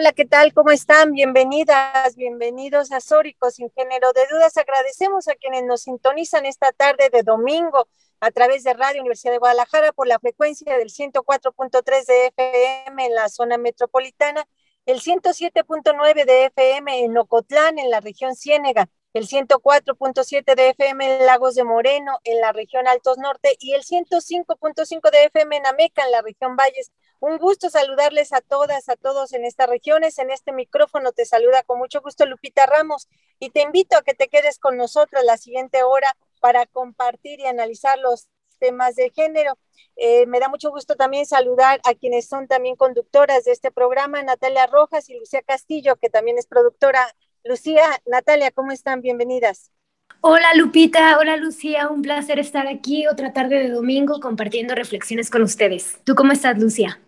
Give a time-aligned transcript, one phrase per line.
[0.00, 0.54] Hola, ¿qué tal?
[0.54, 1.10] ¿Cómo están?
[1.10, 4.56] Bienvenidas, bienvenidos a Sórico sin género de dudas.
[4.56, 7.88] Agradecemos a quienes nos sintonizan esta tarde de domingo
[8.20, 13.14] a través de Radio Universidad de Guadalajara por la frecuencia del 104.3 de FM en
[13.16, 14.46] la zona metropolitana,
[14.86, 21.26] el 107.9 de FM en Ocotlán, en la región Ciénega, el 104.7 de FM en
[21.26, 26.04] Lagos de Moreno, en la región Altos Norte, y el 105.5 de FM en Ameca,
[26.04, 26.92] en la región Valles.
[27.20, 30.18] Un gusto saludarles a todas, a todos en estas regiones.
[30.18, 33.08] En este micrófono te saluda con mucho gusto Lupita Ramos
[33.40, 37.46] y te invito a que te quedes con nosotros la siguiente hora para compartir y
[37.46, 38.28] analizar los
[38.60, 39.58] temas de género.
[39.96, 44.22] Eh, me da mucho gusto también saludar a quienes son también conductoras de este programa,
[44.22, 47.04] Natalia Rojas y Lucía Castillo, que también es productora.
[47.42, 49.00] Lucía, Natalia, ¿cómo están?
[49.00, 49.72] Bienvenidas.
[50.20, 55.42] Hola Lupita, hola Lucía, un placer estar aquí otra tarde de domingo compartiendo reflexiones con
[55.42, 56.00] ustedes.
[56.04, 57.00] ¿Tú cómo estás, Lucía?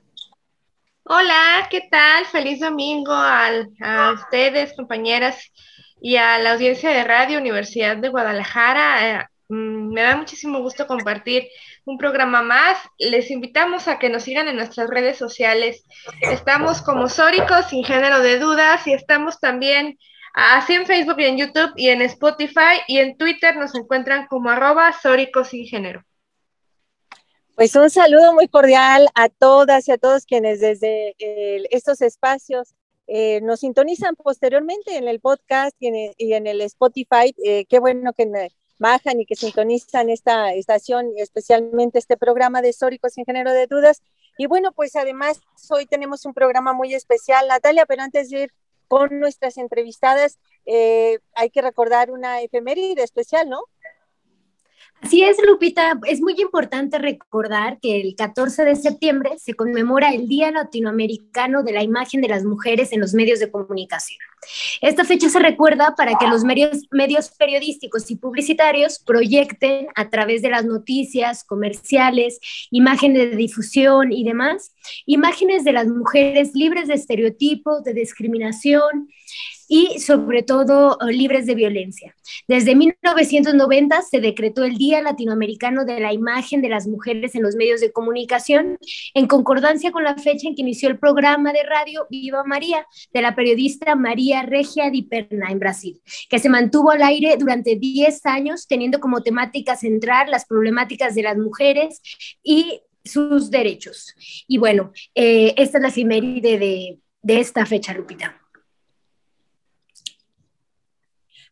[1.13, 2.25] Hola, ¿qué tal?
[2.27, 5.51] Feliz domingo a ustedes, compañeras,
[6.01, 9.23] y a la audiencia de Radio Universidad de Guadalajara.
[9.23, 11.49] Eh, mm, me da muchísimo gusto compartir
[11.85, 12.79] un programa más.
[12.97, 15.83] Les invitamos a que nos sigan en nuestras redes sociales.
[16.21, 19.99] Estamos como Sóricos, sin género de dudas, y estamos también
[20.33, 24.49] así en Facebook y en YouTube y en Spotify, y en Twitter nos encuentran como
[24.49, 26.05] arroba Sóricos sin género.
[27.61, 31.15] Pues un saludo muy cordial a todas y a todos quienes desde
[31.71, 32.75] estos espacios
[33.07, 37.35] eh, nos sintonizan posteriormente en el podcast y en el, Spotify.
[37.45, 38.27] Eh, qué bueno que
[38.79, 44.01] bajan y que sintonizan esta estación, especialmente este programa de Históricos sin género de dudas.
[44.39, 45.39] Y bueno, pues además
[45.69, 48.55] hoy tenemos un programa muy especial, Natalia, pero antes de ir
[48.89, 53.65] con nuestras entrevistadas, eh, hay que recordar una efeméride especial, ¿no?
[55.03, 55.99] Así es, Lupita.
[56.07, 61.73] Es muy importante recordar que el 14 de septiembre se conmemora el Día Latinoamericano de
[61.73, 64.19] la Imagen de las Mujeres en los Medios de Comunicación.
[64.83, 70.43] Esta fecha se recuerda para que los medios, medios periodísticos y publicitarios proyecten a través
[70.43, 72.39] de las noticias, comerciales,
[72.71, 74.75] imágenes de difusión y demás,
[75.07, 79.09] imágenes de las mujeres libres de estereotipos, de discriminación,
[79.73, 82.17] y sobre todo eh, libres de violencia.
[82.49, 87.55] Desde 1990 se decretó el Día Latinoamericano de la Imagen de las Mujeres en los
[87.55, 88.79] Medios de Comunicación,
[89.15, 93.23] en concordancia con la fecha en que inició el programa de radio Viva María de
[93.23, 98.27] la periodista María Regia Di Perna en Brasil, que se mantuvo al aire durante 10
[98.27, 102.03] años teniendo como temática central las problemáticas de las mujeres
[102.43, 104.17] y sus derechos.
[104.49, 108.40] Y bueno, eh, esta es la efeméride de, de esta fecha, Lupita.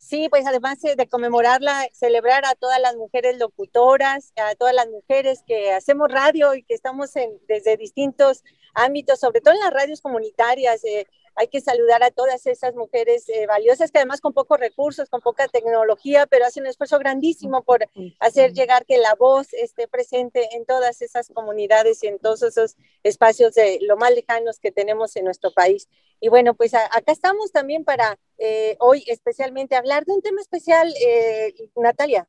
[0.09, 5.43] Sí, pues además de conmemorarla, celebrar a todas las mujeres locutoras, a todas las mujeres
[5.47, 8.43] que hacemos radio y que estamos en, desde distintos
[8.73, 10.83] ámbitos, sobre todo en las radios comunitarias.
[10.87, 15.09] Eh, hay que saludar a todas esas mujeres eh, valiosas que además con pocos recursos,
[15.09, 17.89] con poca tecnología, pero hacen un esfuerzo grandísimo por
[18.21, 22.77] hacer llegar que la voz esté presente en todas esas comunidades y en todos esos
[23.03, 25.89] espacios de lo más lejanos que tenemos en nuestro país.
[26.21, 30.93] Y bueno, pues acá estamos también para eh, hoy especialmente hablar de un tema especial,
[31.01, 32.29] eh, Natalia.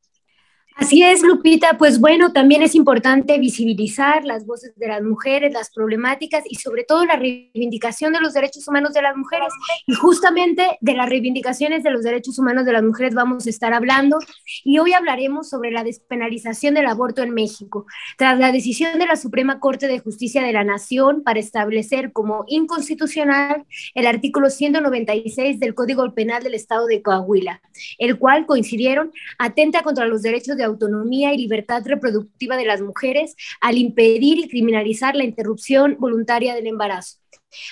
[0.76, 1.78] Así es, Lupita.
[1.78, 6.86] Pues bueno, también es importante visibilizar las voces de las mujeres, las problemáticas y sobre
[6.86, 9.50] todo la reivindicación de los derechos humanos de las mujeres.
[9.88, 13.74] Y justamente de las reivindicaciones de los derechos humanos de las mujeres vamos a estar
[13.74, 14.20] hablando.
[14.64, 17.86] Y hoy hablaremos sobre la despenalización del aborto en México.
[18.18, 22.46] Tras la decisión de la Suprema Corte de Justicia de la Nación para establecer como
[22.48, 27.62] inconstitucional el artículo 196 del Código Penal del Estado de Coahuila,
[27.98, 33.36] el cual coincidieron atenta contra los derechos de autonomía y libertad reproductiva de las mujeres
[33.62, 37.18] al impedir y criminalizar la interrupción voluntaria del embarazo.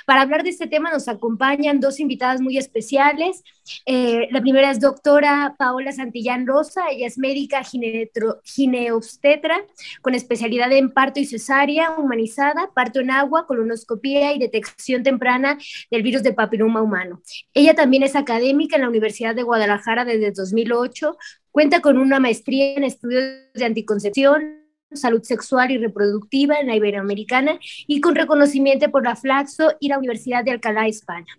[0.06, 3.44] Para hablar de este tema nos acompañan dos invitadas muy especiales.
[3.86, 7.62] Eh, la primera es doctora Paola Santillán Rosa, ella es médica
[8.44, 9.60] gineobstetra
[10.02, 15.58] con especialidad en parto y cesárea humanizada, parto en agua, colonoscopía y detección temprana
[15.92, 17.22] del virus del papiloma humano.
[17.54, 21.18] Ella también es académica en la Universidad de Guadalajara desde 2008
[21.58, 23.24] Cuenta con una maestría en estudios
[23.56, 29.74] de anticoncepción, salud sexual y reproductiva en la Iberoamericana y con reconocimiento por la Flaxo
[29.80, 31.34] y la Universidad de Alcalá, España.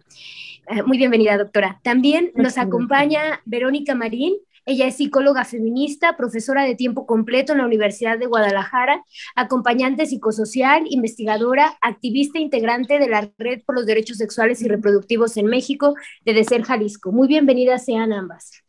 [0.68, 1.80] Eh, muy bienvenida, doctora.
[1.82, 4.34] También nos acompaña Verónica Marín.
[4.66, 9.02] Ella es psicóloga feminista, profesora de tiempo completo en la Universidad de Guadalajara,
[9.34, 15.46] acompañante psicosocial, investigadora, activista integrante de la Red por los Derechos Sexuales y Reproductivos en
[15.46, 15.94] México,
[16.26, 17.12] de Deser Jalisco.
[17.12, 18.62] Muy bienvenidas sean ambas.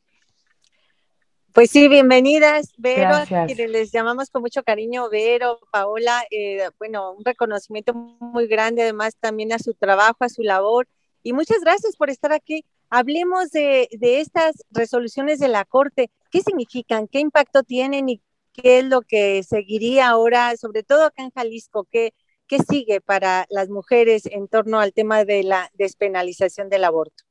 [1.60, 7.26] Pues sí, bienvenidas, Vero, quienes les llamamos con mucho cariño, Vero, Paola, eh, bueno, un
[7.26, 10.88] reconocimiento muy grande además también a su trabajo, a su labor,
[11.22, 12.64] y muchas gracias por estar aquí.
[12.90, 17.10] Hablemos de, de estas resoluciones de la Corte, ¿qué significan?
[17.10, 18.22] ¿Qué impacto tienen y
[18.54, 21.86] qué es lo que seguiría ahora, sobre todo acá en Jalisco?
[21.92, 22.14] ¿Qué,
[22.48, 27.29] qué sigue para las mujeres en torno al tema de la despenalización del aborto?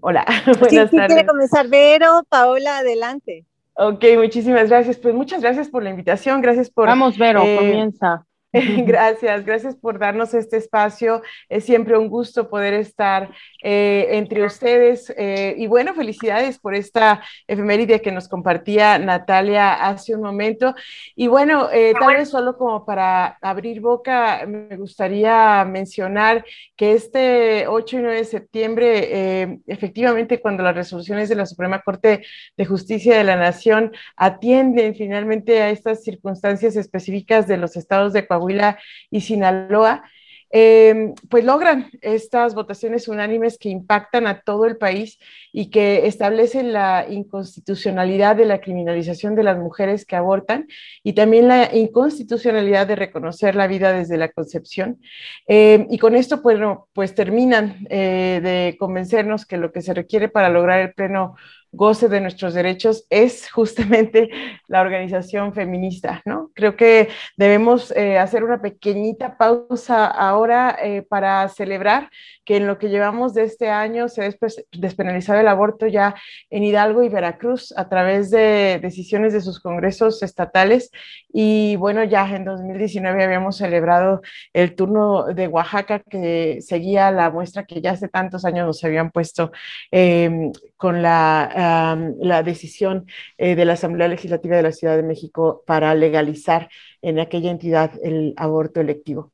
[0.00, 0.24] Hola,
[0.60, 1.06] buenas tardes.
[1.06, 1.68] quiere comenzar?
[1.68, 3.44] Vero, Paola, adelante.
[3.74, 4.98] Ok, muchísimas gracias.
[4.98, 6.88] Pues muchas gracias por la invitación, gracias por...
[6.88, 8.26] Vamos, Vero, eh, comienza.
[8.86, 11.22] Gracias, gracias por darnos este espacio.
[11.50, 13.30] Es siempre un gusto poder estar
[13.62, 15.12] eh, entre ustedes.
[15.18, 20.74] Eh, y bueno, felicidades por esta efeméride que nos compartía Natalia hace un momento.
[21.14, 27.66] Y bueno, eh, tal vez solo como para abrir boca, me gustaría mencionar que este
[27.66, 32.22] 8 y 9 de septiembre, efectivamente, cuando las resoluciones de la Suprema Corte
[32.56, 38.20] de Justicia de la Nación atienden finalmente a estas circunstancias específicas de los estados de
[38.20, 38.78] Ecuador, Coahuila
[39.10, 40.04] y Sinaloa,
[40.50, 45.18] eh, pues logran estas votaciones unánimes que impactan a todo el país
[45.52, 50.66] y que establecen la inconstitucionalidad de la criminalización de las mujeres que abortan
[51.02, 55.00] y también la inconstitucionalidad de reconocer la vida desde la concepción.
[55.46, 60.30] Eh, y con esto, bueno, pues terminan eh, de convencernos que lo que se requiere
[60.30, 61.34] para lograr el pleno
[61.72, 64.30] goce de nuestros derechos es justamente
[64.68, 66.50] la organización feminista, ¿no?
[66.54, 72.10] Creo que debemos eh, hacer una pequeñita pausa ahora eh, para celebrar
[72.44, 74.30] que en lo que llevamos de este año se ha
[74.72, 76.14] despenalizado el aborto ya
[76.48, 80.90] en Hidalgo y Veracruz a través de decisiones de sus congresos estatales
[81.30, 84.22] y bueno, ya en 2019 habíamos celebrado
[84.54, 89.10] el turno de Oaxaca que seguía la muestra que ya hace tantos años nos habían
[89.10, 89.52] puesto
[89.90, 95.62] em, con la la decisión eh, de la Asamblea Legislativa de la Ciudad de México
[95.66, 96.68] para legalizar
[97.02, 99.32] en aquella entidad el aborto electivo.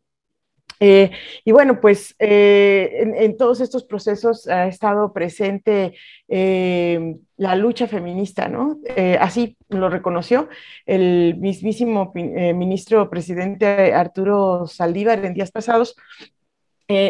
[0.81, 1.12] Eh,
[1.44, 5.94] y bueno, pues eh, en, todos estos procesos ha estado presente
[6.26, 8.81] la lucha feminista, ¿no?
[9.20, 10.49] así lo reconoció
[10.85, 15.96] el mismísimo ministro presidente Arturo Saldívar en días pasados,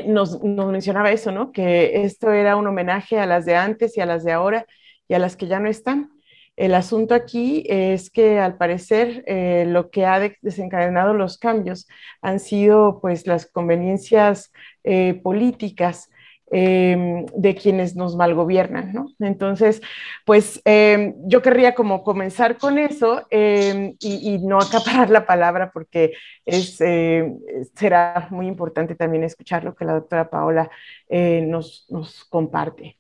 [0.06, 1.52] nos, nos, mencionaba eso, ¿no?
[1.52, 4.66] Que esto era un homenaje a las de antes y a las de ahora
[5.08, 6.14] y a las que ya no están.
[6.56, 11.88] El asunto aquí es que al parecer eh, lo que ha desencadenado los cambios
[12.22, 14.52] han sido pues las conveniencias
[14.84, 16.10] eh, políticas
[16.56, 19.08] em, de quienes nos malgobiernan, ¿no?
[19.18, 19.82] Entonces,
[20.24, 26.12] pues em, yo querría como comenzar con eso em, y, no acaparar la palabra porque
[27.74, 30.70] será muy importante también escuchar lo que la doctora Paola
[31.08, 32.98] eh, nos, nos comparte.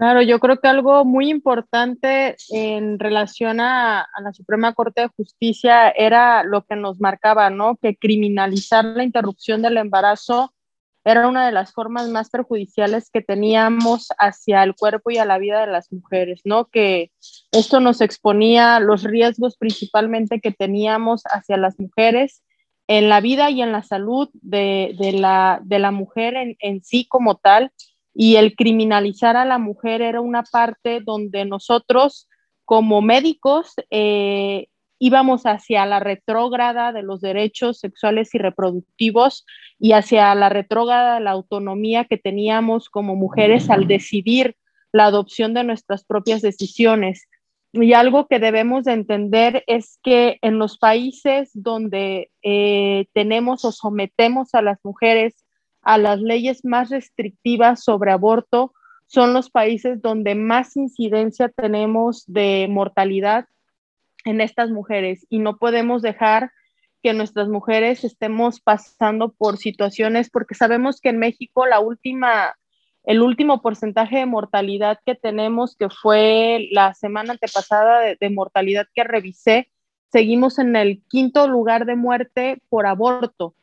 [0.00, 5.90] Claro, yo creo que algo muy importante en relación a, la Suprema Corte de Justicia
[5.90, 7.76] era lo que nos marcaba, ¿no?
[7.76, 10.54] Que criminalizar la interrupción del embarazo
[11.04, 15.38] era una de las formas más perjudiciales que teníamos hacia el cuerpo y a la
[15.38, 16.66] vida de las mujeres, ¿no?
[16.66, 17.10] Que
[17.52, 22.42] esto nos exponía los riesgos principalmente que teníamos hacia las mujeres
[22.86, 27.06] en la vida y en la salud de, la, de la mujer en, en sí
[27.08, 27.72] como tal
[28.12, 32.28] y el criminalizar a la mujer era una parte donde nosotros
[32.64, 34.68] como médicos eh,
[35.00, 39.46] íbamos hacia la retrógrada de los derechos sexuales y reproductivos
[39.78, 44.56] y hacia la retrógrada de la autonomía que teníamos como mujeres al decidir
[44.92, 47.28] la adopción de nuestras propias decisiones.
[47.72, 53.72] Y algo que debemos de entender es que en los países donde eh, tenemos o
[53.72, 55.34] sometemos a las mujeres
[55.82, 58.74] a las leyes más restrictivas sobre aborto
[59.06, 63.46] son los países donde más incidencia tenemos de mortalidad
[64.24, 66.50] en estas mujeres y no podemos dejar
[67.02, 72.54] que nuestras mujeres estemos pasando por situaciones porque sabemos que en México la última
[73.04, 79.04] el último porcentaje de mortalidad que tenemos que fue la semana antepasada de, mortalidad que
[79.04, 79.70] revisé
[80.12, 83.54] seguimos en el quinto lugar de muerte por aborto.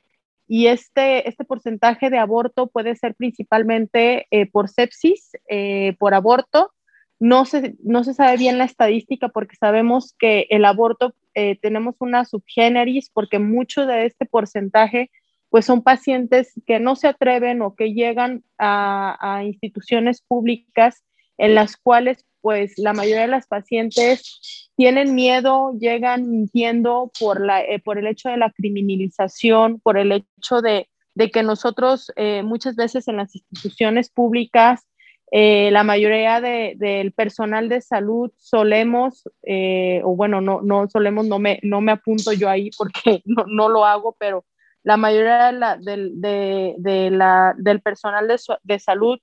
[0.47, 6.71] Y este, este porcentaje de aborto puede ser principalmente eh, por sepsis, eh, por aborto,
[7.19, 11.95] no se, no se sabe bien la estadística porque sabemos que el aborto eh, tenemos
[11.99, 15.09] una subgéneris porque mucho de este porcentaje
[15.49, 21.03] pues son pacientes que no se atreven o que llegan a, instituciones públicas
[21.37, 27.61] en las cuales pues la mayoría de las pacientes tienen miedo, llegan mintiendo por, la,
[27.61, 30.87] eh, por el hecho de la criminalización, por el hecho de,
[31.33, 34.85] que nosotros eh, muchas veces en las instituciones públicas
[35.29, 41.37] eh, la mayoría del personal de salud solemos, eh, o bueno, no, no solemos, no
[41.37, 44.45] me, no me apunto yo ahí porque no, lo hago, pero
[44.83, 48.27] la mayoría de la, del personal
[48.63, 49.19] de, salud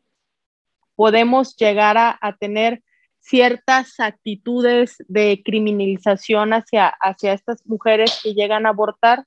[0.94, 2.82] podemos llegar a, tener
[3.18, 9.24] ciertas actitudes de criminalización hacia, hacia estas mujeres que llegan a abortar.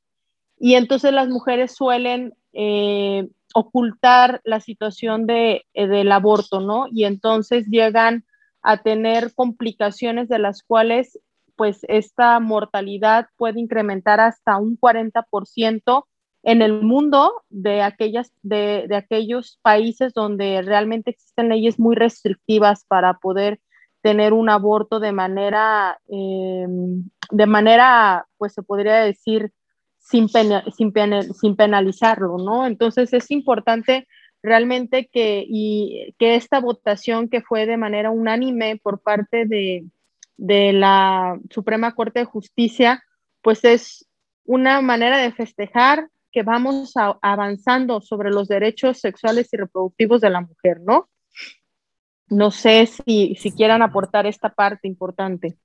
[0.60, 6.86] Y entonces las mujeres suelen eh, ocultar la situación de, eh, del aborto, ¿no?
[6.92, 8.24] Y entonces llegan
[8.62, 11.20] a tener complicaciones de las cuales
[11.56, 16.06] pues esta mortalidad puede incrementar hasta un 40%
[16.44, 22.86] en el mundo de, aquellas, de, de, aquellos países donde realmente existen leyes muy restrictivas
[22.86, 23.60] para poder
[24.04, 26.68] tener un aborto de manera, eh,
[27.32, 29.52] de manera, pues se podría decir,
[30.10, 32.66] sin, sin, penalizarlo, ¿no?
[32.66, 34.08] Entonces es importante
[34.42, 39.86] realmente que, y, que esta votación que fue de manera unánime por parte de,
[40.38, 43.04] de la Suprema Corte de Justicia,
[43.42, 44.08] pues es
[44.46, 50.42] una manera de festejar que vamos avanzando sobre los derechos sexuales y reproductivos de la
[50.42, 51.10] mujer, ¿no?
[52.30, 55.58] No sé si, si quieran aportar esta parte importante.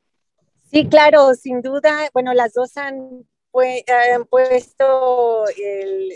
[0.65, 2.09] Sí, claro, sin duda.
[2.15, 3.27] Bueno, las dos han
[3.87, 5.45] han puesto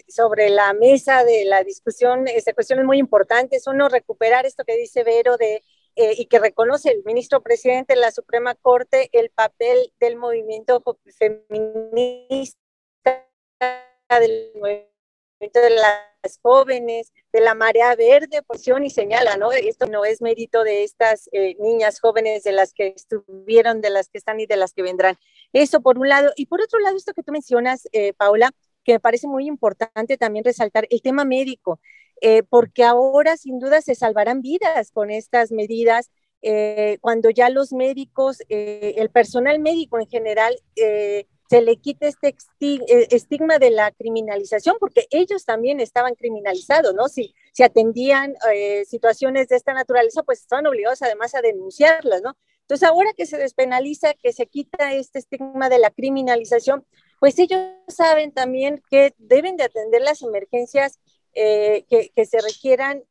[0.09, 3.67] sobre la mesa de la discusión esta cuestiones muy importantes.
[3.67, 5.63] Uno, recuperar esto que dice Vero de,
[5.97, 10.83] eh, y que reconoce el ministro presidente de la Suprema Corte, el papel del movimiento
[11.19, 12.59] feminista,
[14.19, 14.53] del
[15.41, 19.53] de las jóvenes, de la marea verde, porción y señala, ¿no?
[19.53, 24.09] Esto no es mérito de estas eh, niñas jóvenes de las que estuvieron, de las
[24.09, 25.17] que están y de las que vendrán.
[25.53, 26.33] Eso por un lado.
[26.37, 28.51] Y por otro lado, esto que tú mencionas, eh, Paula,
[28.85, 31.81] que me parece muy importante también resaltar, el tema médico,
[32.21, 36.11] eh, porque ahora sin duda se salvarán vidas con estas medidas.
[37.01, 40.55] cuando ya los médicos, el personal médico en general,
[41.49, 47.09] se le quite este eh, estigma de la criminalización, porque ellos también estaban criminalizados, ¿no?
[47.09, 52.37] Si, si atendían eh, situaciones de esta naturaleza, pues estaban obligados además a denunciarlas, ¿no?
[52.63, 56.85] Entonces, ahora que se despenaliza, que se quita este estigma de la criminalización,
[57.21, 60.99] pues ellos saben también que deben de atender las emergencias
[61.35, 63.05] eh, que, se requieran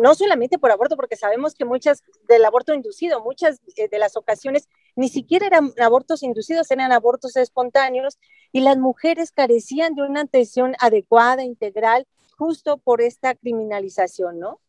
[0.00, 4.16] no solamente por aborto, porque sabemos que muchas del aborto inducido, muchas eh, de las
[4.16, 4.68] ocasiones
[5.00, 8.18] ni siquiera eran abortos inducidos, eran abortos espontáneos
[8.52, 14.60] y las mujeres carecían de una atención adecuada, integral, justo por esta criminalización, ¿no?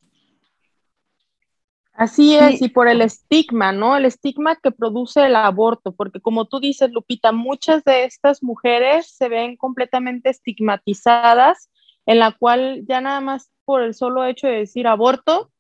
[1.92, 3.98] Así es, y por el estigma, ¿no?
[3.98, 9.08] El estigma que produce el aborto, porque como tú dices, Lupita, muchas de estas mujeres
[9.08, 11.70] se ven completamente estigmatizadas,
[12.06, 15.52] en la cual ya nada más por el solo hecho de decir aborto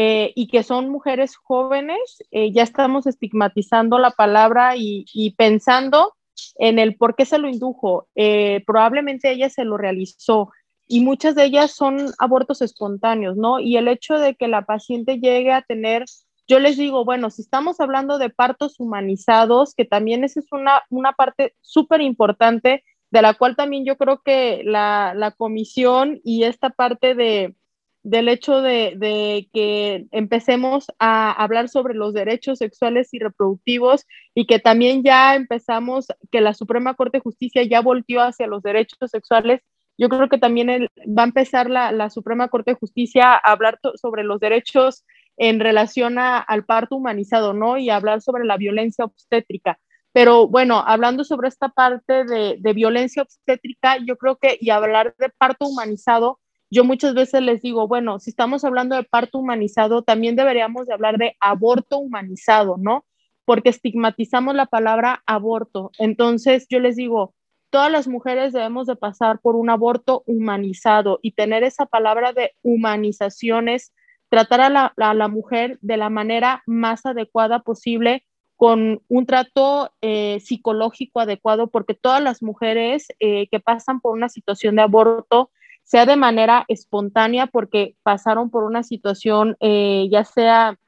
[0.00, 6.14] eh, y que son mujeres jóvenes, eh, ya estamos estigmatizando la palabra y, pensando
[6.54, 8.06] en el por qué se lo indujo.
[8.14, 10.52] Eh, probablemente ella se lo realizó
[10.86, 13.58] y muchas de ellas son abortos espontáneos, ¿no?
[13.58, 16.04] Y el hecho de que la paciente llegue a tener,
[16.46, 20.84] yo les digo, bueno, si estamos hablando de partos humanizados, que también esa es una,
[20.90, 26.44] una parte súper importante de la cual también yo creo que la, la comisión y
[26.44, 27.56] esta parte de,
[28.02, 34.46] del hecho de, de, que empecemos a hablar sobre los derechos sexuales y reproductivos y
[34.46, 39.10] que también ya empezamos, que la Suprema Corte de Justicia ya volteó hacia los derechos
[39.10, 39.60] sexuales.
[39.98, 43.80] Yo creo que también va a empezar la, la, Suprema Corte de Justicia a hablar
[43.96, 45.04] sobre los derechos
[45.36, 47.78] en relación al parto humanizado, ¿no?
[47.78, 49.78] Y hablar sobre la violencia obstétrica.
[50.12, 55.14] Pero bueno, hablando sobre esta parte de, de violencia obstétrica, yo creo que, y hablar
[55.18, 56.40] de parto humanizado,
[56.70, 60.94] yo muchas veces les digo, bueno, si estamos hablando de parto humanizado, también deberíamos de
[60.94, 63.06] hablar de aborto humanizado, ¿no?
[63.44, 65.90] Porque estigmatizamos la palabra aborto.
[65.98, 67.34] Entonces, yo les digo,
[67.70, 72.52] todas las mujeres debemos de pasar por un aborto humanizado y tener esa palabra de
[72.62, 73.92] humanizaciones,
[74.28, 78.24] tratar a la, a la mujer de la manera más adecuada posible
[78.56, 84.28] con un trato eh, psicológico adecuado, porque todas las mujeres eh, que pasan por una
[84.28, 85.50] situación de aborto
[85.88, 90.78] sea de manera espontánea porque pasaron por una situación, eh, ya sea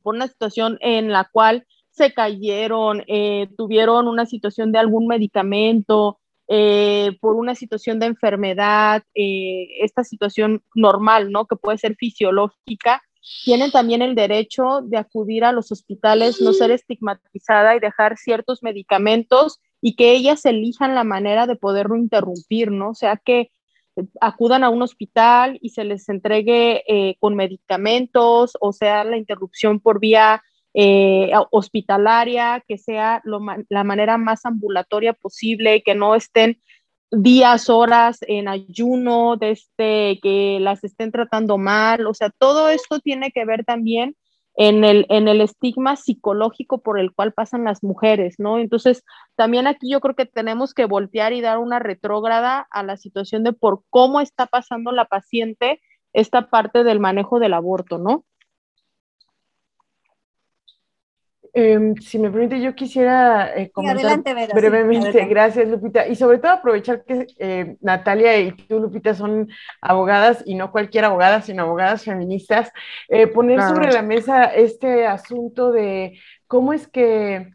[0.00, 6.20] por una situación en la cual se cayeron, eh, tuvieron una situación de algún medicamento,
[6.46, 11.46] eh, por una situación de enfermedad, esta situación normal, ¿no?
[11.46, 13.02] Que puede ser fisiológica,
[13.44, 18.62] tienen también el derecho de acudir a los hospitales, no ser estigmatizada y dejar ciertos
[18.62, 22.90] medicamentos y que ellas elijan la manera de poderlo interrumpir, ¿no?
[22.90, 23.50] O sea, que
[24.20, 30.00] acudan a un hospital y se les entregue con medicamentos, o sea, la interrupción por
[30.00, 30.42] vía
[30.74, 36.60] eh, hospitalaria, que sea la manera más ambulatoria posible, que no estén
[37.10, 43.00] días, horas en ayuno, desde este, que las estén tratando mal, o sea, todo esto
[43.00, 44.14] tiene que ver también
[44.60, 48.58] en el, en el estigma psicológico por el cual pasan las mujeres, ¿no?
[48.58, 49.04] Entonces,
[49.36, 53.44] también aquí yo creo que tenemos que voltear y dar una retrógrada a la situación
[53.44, 55.80] de por cómo está pasando la paciente
[56.12, 58.24] esta parte del manejo del aborto, ¿no?
[61.54, 64.22] Em, si me permite, yo quisiera eh, comentar
[64.54, 69.48] brevemente, gracias Lupita, y sobre todo aprovechar que eh, Natalia y tú, Lupita, son
[69.80, 72.70] abogadas y no cualquier abogada, sino abogadas feministas,
[73.08, 77.50] eh, poner sobre la mesa este asunto de cómo es que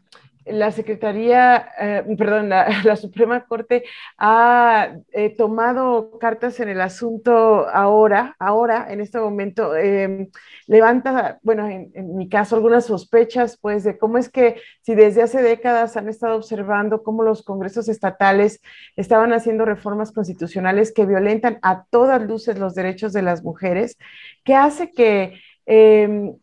[0.46, 3.84] la Secretaría, eh, perdón, la, Suprema Corte
[4.18, 10.28] ha eh, tomado cartas en el asunto ahora, ahora, en este momento, em,
[10.66, 15.42] levanta, bueno, en, mi caso, algunas sospechas, pues, de cómo es que si desde hace
[15.42, 18.60] décadas han estado observando cómo los congresos estatales
[18.96, 23.98] estaban haciendo reformas constitucionales que violentan a todas luces los derechos de las mujeres,
[24.44, 26.36] que hace que Em,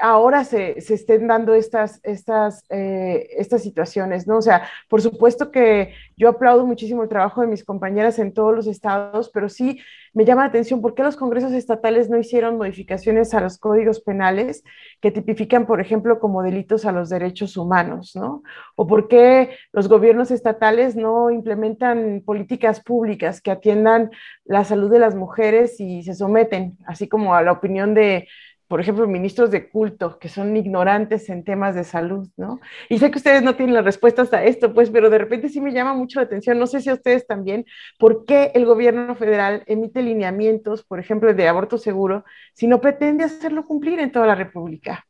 [0.00, 4.38] ahora se, estén dando estas, estas, eh, estas situaciones, ¿no?
[4.38, 8.54] O sea, por supuesto que yo aplaudo muchísimo el trabajo de mis compañeras en todos
[8.54, 9.80] los estados, pero sí
[10.12, 14.00] me llama la atención por qué los congresos estatales no hicieron modificaciones a los códigos
[14.00, 14.64] penales
[15.00, 18.42] que tipifican, por ejemplo, como delitos a los derechos humanos, ¿no?
[18.76, 24.10] O por qué los gobiernos estatales no implementan políticas públicas que atiendan
[24.44, 28.26] la salud de las mujeres y se someten, así como a la opinión de
[28.70, 32.60] por ejemplo, ministros de culto que son ignorantes en temas de salud, ¿no?
[32.88, 35.60] Y sé que ustedes no tienen las respuestas a esto, pues, pero de repente sí
[35.60, 37.66] me llama mucho la atención, no sé si a ustedes también,
[37.98, 43.24] ¿por qué el gobierno federal emite lineamientos, por ejemplo, de aborto seguro, si no pretende
[43.24, 45.04] hacerlo cumplir en toda la República?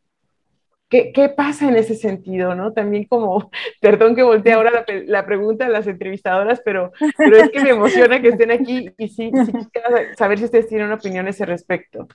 [0.88, 2.73] ¿Qué, pasa en ese sentido, no?
[2.73, 3.51] También como,
[3.83, 8.29] perdón que volteé ahora la, pregunta a las entrevistadoras, pero, es que me emociona que
[8.29, 9.53] estén aquí y sí, sí
[10.16, 12.09] saber si ustedes tienen una opinión a ese respecto.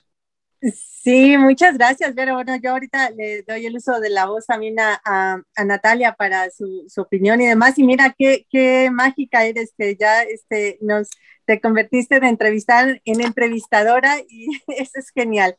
[0.60, 4.80] Sí, muchas gracias, Pero Bueno, yo ahorita le doy el uso de la voz también
[4.80, 7.78] a, a, Natalia para su, su, opinión y demás.
[7.78, 11.10] Y mira qué, qué mágica eres que ya este, nos
[11.44, 15.54] te convertiste de entrevistar en entrevistadora y eso es genial.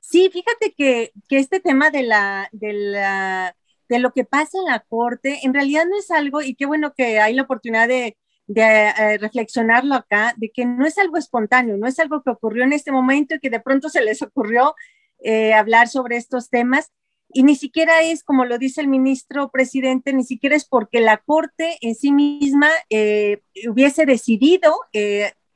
[0.00, 3.54] Sí, fíjate que, que este tema de la, de la
[3.88, 6.92] de lo que pasa en la corte, en realidad no es algo, y qué bueno
[6.94, 11.76] que hay la oportunidad de, de eh, reflexionarlo acá, de que no es algo espontáneo,
[11.76, 14.74] no es algo que ocurrió en este momento y que de pronto se les ocurrió
[15.20, 16.90] eh, hablar sobre estos temas.
[17.30, 21.18] Y ni siquiera es, como lo dice el ministro presidente, ni siquiera es porque la
[21.18, 24.74] Corte en sí misma eh, hubiese decidido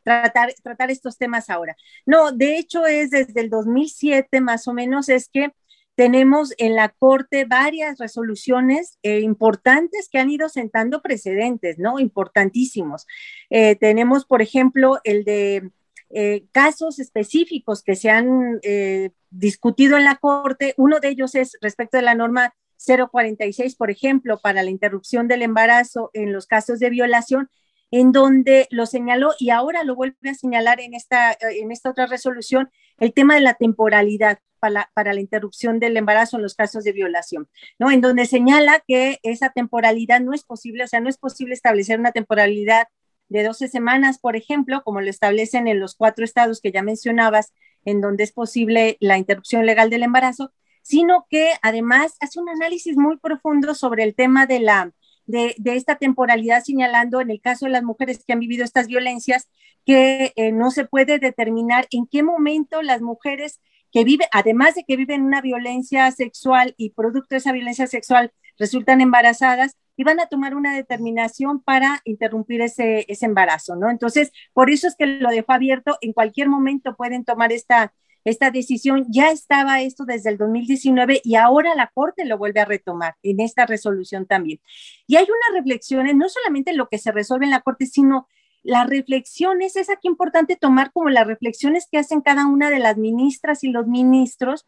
[0.04, 1.74] tratar, tratar estos temas ahora.
[2.04, 5.54] No, de hecho es desde el 2007 más o menos, es que
[5.94, 11.98] tenemos en la Corte varias resoluciones eh, importantes que han ido sentando precedentes, ¿no?
[11.98, 13.06] Importantísimos.
[13.50, 15.70] Eh, tenemos, por ejemplo, el de
[16.10, 18.60] eh, casos específicos que se han
[19.30, 20.74] discutido en la Corte.
[20.76, 25.42] Uno de ellos es respecto de la norma 046, por ejemplo, para la interrupción del
[25.42, 27.48] embarazo en los casos de violación,
[27.92, 32.06] en donde lo señaló y ahora lo vuelve a señalar en esta, en esta otra
[32.06, 36.92] resolución, el tema de la temporalidad para la, interrupción del embarazo en los casos de
[36.92, 37.90] violación, ¿no?
[37.90, 41.98] En donde señala que esa temporalidad no es posible, o sea, no es posible establecer
[41.98, 42.86] una temporalidad
[43.28, 47.52] de 12 semanas, por ejemplo, como lo establecen en los cuatro estados que ya mencionabas,
[47.84, 50.52] en donde es posible la interrupción legal del embarazo,
[50.82, 54.92] sino que además hace un análisis muy profundo sobre el tema de la
[55.32, 59.48] de, esta temporalidad, señalando en el caso de las mujeres que han vivido estas violencias,
[59.84, 64.84] que eh, no se puede determinar en qué momento las mujeres que viven, además de
[64.84, 70.20] que viven una violencia sexual y producto de esa violencia sexual resultan embarazadas, y van
[70.20, 73.90] a tomar una determinación para interrumpir ese, ese embarazo, ¿no?
[73.90, 77.92] Entonces, por eso es que lo dejó abierto, en cualquier momento pueden tomar esta,
[78.24, 79.06] esta decisión.
[79.08, 83.40] Ya estaba esto desde el 2019 y ahora la Corte lo vuelve a retomar en
[83.40, 84.60] esta resolución también.
[85.06, 88.26] Y hay unas reflexiones, no solamente lo que se resuelve en la Corte, sino
[88.62, 92.96] las reflexiones, es aquí importante tomar como las reflexiones que hacen cada una de las
[92.96, 94.66] ministras y los ministros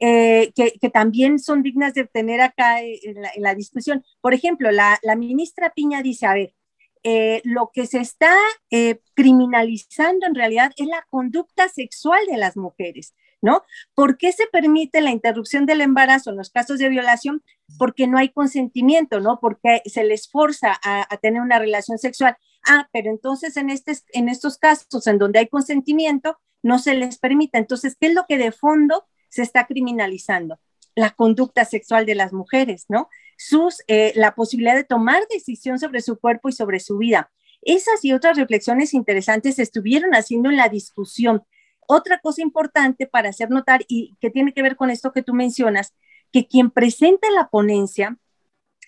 [0.00, 4.04] eh, que, también son dignas de tener acá en la, discusión.
[4.20, 6.54] Por ejemplo, la, ministra Piña dice, a ver,
[7.02, 8.34] eh, lo que se está
[8.70, 13.14] eh, criminalizando en realidad es la conducta sexual de las mujeres.
[13.40, 13.64] ¿no?
[13.94, 17.42] ¿Por qué se permite la interrupción del embarazo en los casos de violación?
[17.78, 19.38] Porque no hay consentimiento, ¿no?
[19.40, 22.36] Porque se les forza a, tener una relación sexual.
[22.66, 27.18] Ah, pero entonces en, este, en estos casos en donde hay consentimiento, no se les
[27.18, 27.58] permite.
[27.58, 30.58] Entonces, ¿qué es lo que de fondo se está criminalizando?
[30.96, 33.08] La conducta sexual de las mujeres, ¿no?
[33.40, 37.30] Sus, eh, la posibilidad de tomar decisión sobre su cuerpo y sobre su vida.
[37.62, 41.44] Esas y otras reflexiones interesantes se estuvieron haciendo en la discusión
[41.86, 45.34] otra cosa importante para hacer notar y que tiene que ver con esto que tú
[45.34, 45.94] mencionas,
[46.32, 48.18] que quien presenta la ponencia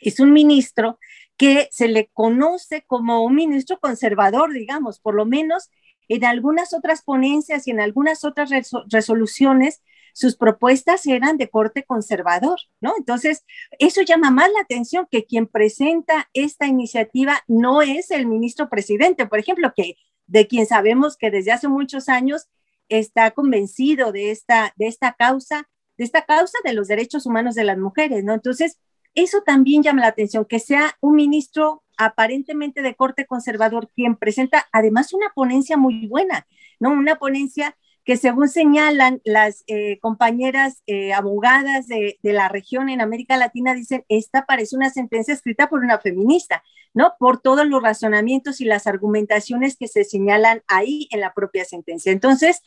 [0.01, 0.99] es un ministro
[1.37, 5.71] que se le conoce como un ministro conservador, digamos, por lo menos
[6.09, 8.51] en algunas otras ponencias y en algunas otras
[8.89, 9.81] resoluciones,
[10.13, 12.95] sus propuestas eran de corte conservador, ¿no?
[12.99, 13.45] Entonces,
[13.79, 19.27] eso llama más la atención que quien presenta esta iniciativa no es el ministro presidente,
[19.27, 19.97] por ejemplo, que
[20.27, 22.49] de quien sabemos que desde hace muchos años
[22.89, 27.65] está convencido de esta, de esta causa, de esta causa de los derechos humanos de
[27.65, 28.35] las mujeres, ¿no?
[28.35, 28.79] Entonces,
[29.15, 34.67] eso también llama la atención, que sea un ministro aparentemente de corte conservador quien presenta
[34.73, 36.47] además una ponencia muy buena,
[36.79, 36.91] ¿no?
[36.91, 43.37] Una ponencia que según señalan las eh, compañeras eh, abogadas de, la región en América
[43.37, 46.63] Latina, dicen, esta parece una sentencia escrita por una feminista,
[46.95, 47.13] ¿no?
[47.19, 52.13] Por todos los razonamientos y las argumentaciones que se señalan ahí en la propia sentencia.
[52.13, 52.63] Entonces,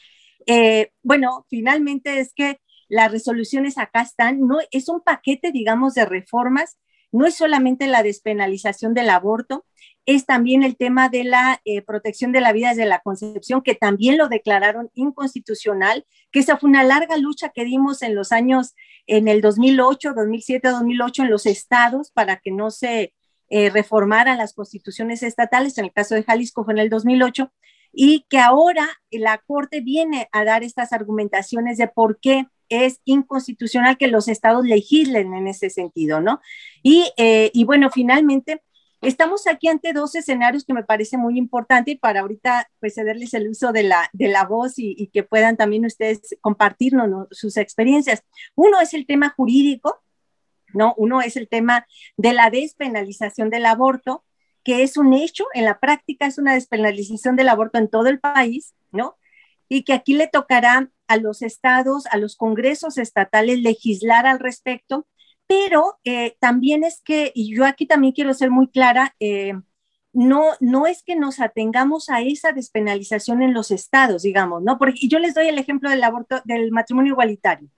[0.46, 6.06] eh, bueno, finalmente es que las resoluciones acá están, no es un paquete, digamos, de
[6.06, 6.78] reformas,
[7.13, 9.65] no es solamente la despenalización del aborto,
[10.06, 13.76] es también el tema de la eh, protección de la vida desde la concepción, que
[13.76, 18.76] también lo declararon inconstitucional, que esa fue una larga lucha que dimos en los años,
[19.08, 23.13] en el 2008, 2007, 2008, en los estados para que no se
[23.49, 27.52] eh, reformaran las constituciones estatales, en el caso de Jalisco fue en el 2008,
[27.93, 33.98] y que ahora la Corte viene a dar estas argumentaciones de por qué es inconstitucional
[33.98, 36.42] que los estados legislen en ese sentido, ¿no?
[36.82, 38.62] Y, eh, y bueno, finalmente,
[39.02, 43.50] estamos aquí ante dos escenarios que me parece muy importante para ahorita pues cederles el
[43.50, 48.24] uso de la, de la voz y, y que puedan también ustedes compartirnos sus experiencias.
[48.56, 50.02] Uno es el tema jurídico,
[50.74, 50.94] ¿no?
[50.98, 51.86] Uno es el tema
[52.18, 54.24] de la despenalización del aborto,
[54.64, 58.20] que es un hecho, en la práctica es una despenalización del aborto en todo el
[58.20, 59.18] país, ¿no?
[59.68, 65.08] Y que aquí le tocará a los estados, a los congresos estatales legislar al respecto,
[65.48, 69.54] pero eh, también es que, y yo aquí también quiero ser muy clara, eh,
[70.13, 74.78] no, no es que nos atengamos a esa despenalización en los estados, digamos, ¿no?
[74.78, 77.70] Porque yo les doy el ejemplo del aborto, del matrimonio igualitario.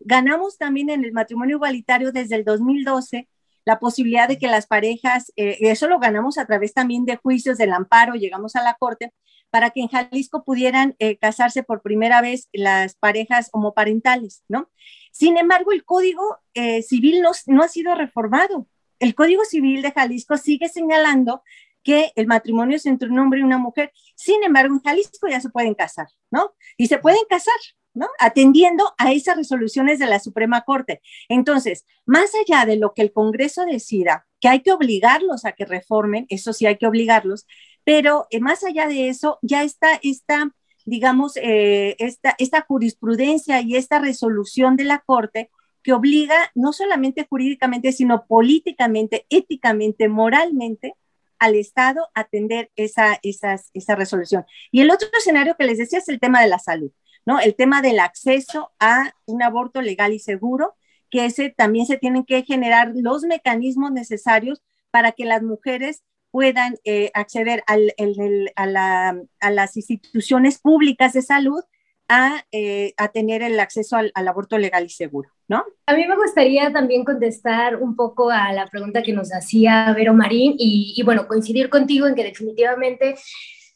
[0.00, 3.28] Ganamos también en el matrimonio igualitario desde el 2012
[3.64, 7.58] la posibilidad de que las parejas, eh, eso lo ganamos a través también de juicios
[7.58, 9.12] del amparo, llegamos a la corte,
[9.50, 14.70] para que en Jalisco pudieran eh, casarse por primera vez las parejas homoparentales, ¿no?
[15.12, 18.66] Sin embargo, el Código eh, Civil no, no ha sido reformado.
[18.98, 21.42] El Código Civil de Jalisco sigue señalando
[21.82, 23.92] que el matrimonio es entre un hombre y una mujer.
[24.14, 26.54] Sin embargo, en Jalisco ya se pueden casar, ¿no?
[26.78, 27.54] Y se pueden casar,
[27.94, 28.08] ¿no?
[28.18, 31.00] Atendiendo a esas resoluciones de la Suprema Corte.
[31.28, 35.64] Entonces, más allá de lo que el Congreso decida, que hay que obligarlos a que
[35.64, 37.46] reformen, eso sí hay que obligarlos,
[37.84, 40.50] pero eh, más allá de eso, ya está esta,
[40.84, 45.50] digamos, eh, esta, jurisprudencia y esta resolución de la Corte
[45.82, 50.94] que obliga no solamente jurídicamente, sino políticamente, éticamente, moralmente,
[51.40, 54.44] al Estado a atender esa, esa resolución.
[54.70, 56.92] Y el otro escenario que les decía es el tema de la salud.
[57.26, 57.40] ¿No?
[57.40, 60.74] El tema del acceso a un aborto legal y seguro,
[61.10, 66.76] que ese también se tienen que generar los mecanismos necesarios para que las mujeres puedan
[66.84, 71.62] eh, acceder a, las instituciones públicas de salud
[72.08, 75.64] a, eh, tener el acceso al, aborto legal y seguro, ¿no?
[75.86, 80.14] A mí me gustaría también contestar un poco a la pregunta que nos hacía Vero
[80.14, 83.16] Marín y, y bueno, coincidir contigo en que definitivamente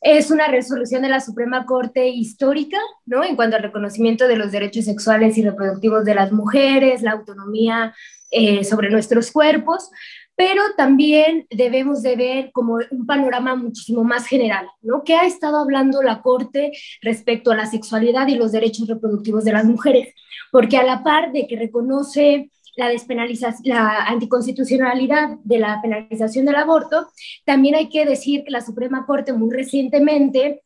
[0.00, 3.24] es una resolución de la Suprema Corte histórica, ¿no?
[3.24, 7.94] En cuanto al reconocimiento de los derechos sexuales y reproductivos de las mujeres, la autonomía
[8.30, 9.90] eh, sobre nuestros cuerpos,
[10.36, 15.02] pero también debemos de ver como un panorama muchísimo más general, ¿no?
[15.02, 19.52] ¿Qué ha estado hablando la Corte respecto a la sexualidad y los derechos reproductivos de
[19.52, 20.14] las mujeres?
[20.52, 26.56] Porque a la par de que reconoce la despenalización, la anticonstitucionalidad de la penalización del
[26.56, 27.08] aborto,
[27.44, 30.62] también hay que decir que la Suprema Corte muy recientemente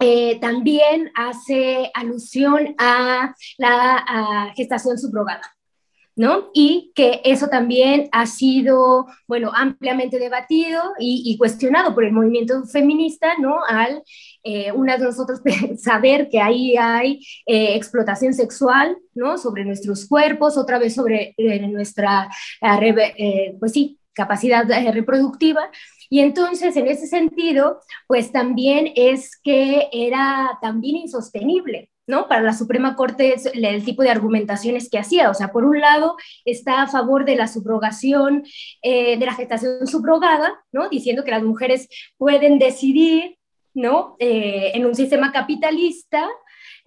[0.00, 5.55] eh, también hace alusión a la gestación subrogada.
[6.18, 6.50] ¿No?
[6.54, 13.34] Y que eso también ha sido, bueno, ampliamente debatido y, cuestionado por el movimiento feminista,
[13.38, 13.58] ¿no?
[13.68, 14.02] Al
[14.42, 15.42] eh, de nosotros
[15.78, 19.36] saber que ahí hay eh, explotación sexual, ¿no?
[19.36, 21.34] Sobre nuestros cuerpos, otra vez sobre
[21.68, 22.30] nuestra,
[23.60, 25.70] pues sí, capacidad reproductiva,
[26.08, 32.28] y entonces, en ese sentido, pues también es que era también insostenible, ¿no?
[32.28, 35.30] Para la Suprema Corte el tipo de argumentaciones que hacía.
[35.30, 38.44] O sea, por un lado está a favor de la subrogación,
[38.82, 40.88] eh, de la gestación subrogada, ¿no?
[40.88, 43.38] Diciendo que las mujeres pueden decidir,
[43.74, 44.16] ¿no?
[44.18, 46.26] Eh, en un sistema capitalista,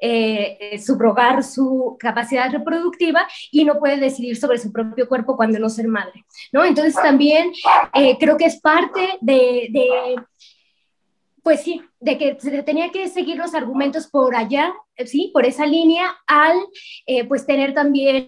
[0.01, 5.67] eh, subrogar su capacidad reproductiva y no puede decidir sobre su propio cuerpo cuando no
[5.69, 6.63] ser madre, ¿no?
[6.63, 7.51] Entonces también
[8.17, 9.69] creo que es parte de,
[11.43, 14.73] pues sí, de que se tenía que seguir los argumentos por allá,
[15.06, 16.58] sí, por esa línea, al
[17.06, 18.28] eh, pues tener también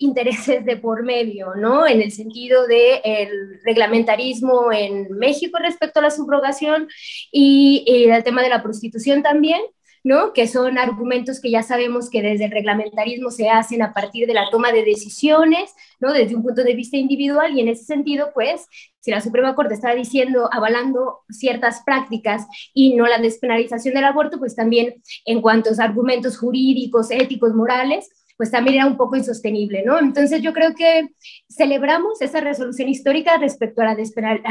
[0.00, 1.86] intereses de por medio, ¿no?
[1.86, 6.88] En el sentido del el reglamentarismo en México respecto a la subrogación
[7.30, 9.60] y, y el tema de la prostitución también,
[10.06, 10.32] ¿no?
[10.32, 14.34] que son argumentos que ya sabemos que desde el reglamentarismo se hacen a partir de
[14.34, 16.12] la toma de decisiones, ¿no?
[16.12, 18.68] desde un punto de vista individual, y en ese sentido, pues,
[19.00, 24.38] si la Suprema Corte está diciendo, avalando ciertas prácticas y no la despenalización del aborto,
[24.38, 29.98] pues también en cuantos argumentos jurídicos, éticos, morales, pues también era un poco insostenible, ¿no?
[29.98, 31.08] Entonces yo creo que
[31.48, 34.42] celebramos esa resolución histórica respecto a la, despenal,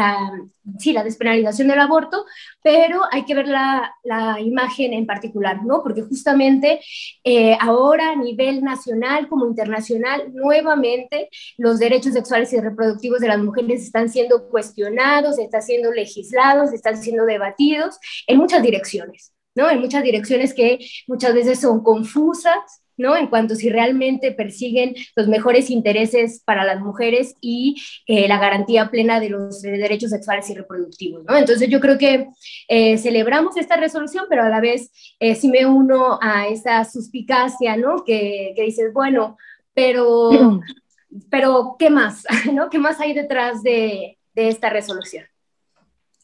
[0.79, 2.25] sí, la despenalización del aborto,
[2.63, 3.91] pero hay que ver la,
[4.39, 5.83] imagen en particular, ¿no?
[5.83, 6.79] Porque justamente
[7.23, 13.39] eh, ahora a nivel nacional como internacional, nuevamente los derechos sexuales y reproductivos de las
[13.39, 19.31] mujeres están siendo cuestionados, están siendo legislados, están siendo debatidos en muchas direcciones.
[19.55, 19.69] ¿no?
[19.69, 23.15] En muchas direcciones que muchas veces son confusas, ¿no?
[23.15, 28.89] En cuanto si realmente persiguen los mejores intereses para las mujeres y eh, la garantía
[28.89, 31.36] plena de los derechos sexuales y reproductivos, ¿no?
[31.36, 32.27] Entonces yo creo que
[32.67, 37.77] eh, celebramos esta resolución, pero a la vez eh, sí me uno a esa suspicacia,
[37.77, 38.03] ¿no?
[38.03, 39.38] Que, que dices, bueno,
[39.73, 40.29] pero,
[41.29, 42.23] pero ¿qué más?
[42.53, 42.69] ¿no?
[42.69, 45.25] ¿Qué más hay detrás de, de esta resolución?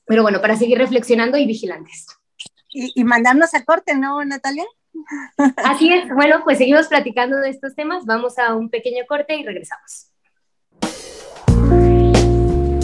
[0.06, 2.08] Pero bueno, para seguir reflexionando y vigilantes.
[2.70, 4.66] Y, y mandarnos a corte, ¿no, Natalia?
[5.58, 6.10] Así es.
[6.14, 8.06] Bueno, pues seguimos platicando de estos temas.
[8.06, 10.08] Vamos a un pequeño corte y regresamos.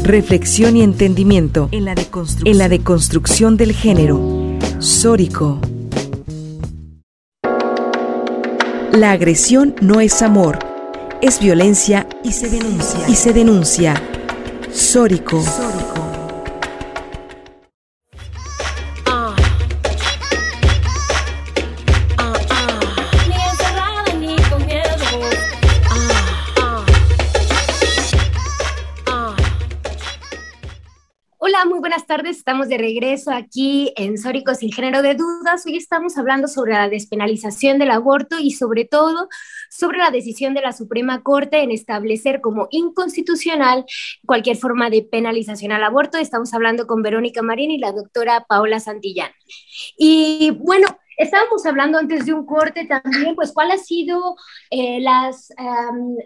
[0.04, 4.20] Reflexión y entendimiento en la deconstrucción, en la deconstrucción del género.
[4.80, 5.60] Sórico.
[8.91, 10.60] La agresión no es amor,
[11.22, 13.10] es violencia y se denuncia.
[13.10, 14.02] Y se denuncia.
[14.72, 15.41] Sórico.
[15.41, 16.16] Sórico.
[31.97, 32.38] Buenas tardes.
[32.38, 35.65] Estamos de regreso aquí en Sórico sin género de dudas.
[35.65, 39.29] Hoy estamos hablando sobre la despenalización del aborto y sobre todo
[39.71, 43.83] sobre la decisión de la Suprema Corte en establecer como inconstitucional
[44.27, 46.19] cualquier forma de penalización al aborto.
[46.19, 49.31] Estamos hablando con Verónica Marín y la doctora Paola Santillán.
[49.97, 54.36] Y bueno, Estábamos hablando antes de un corte también, pues, cuál ha sido
[54.69, 55.51] eh, las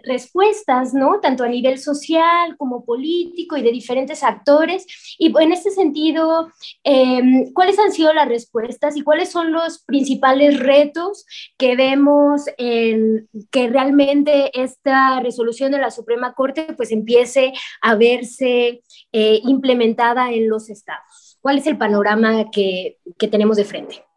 [0.04, 1.18] respuestas, ¿no?
[1.20, 4.86] Tanto a nivel social como político y de diferentes actores.
[5.18, 6.52] Y en este sentido,
[6.84, 11.24] em, ¿cuáles han sido las respuestas y cuáles son los principales retos
[11.56, 18.82] que vemos en que realmente esta resolución de la Suprema Corte, pues, empiece a verse
[19.12, 21.38] eh, implementada en los estados?
[21.40, 24.11] ¿Cuál es el panorama que, que tenemos de frente?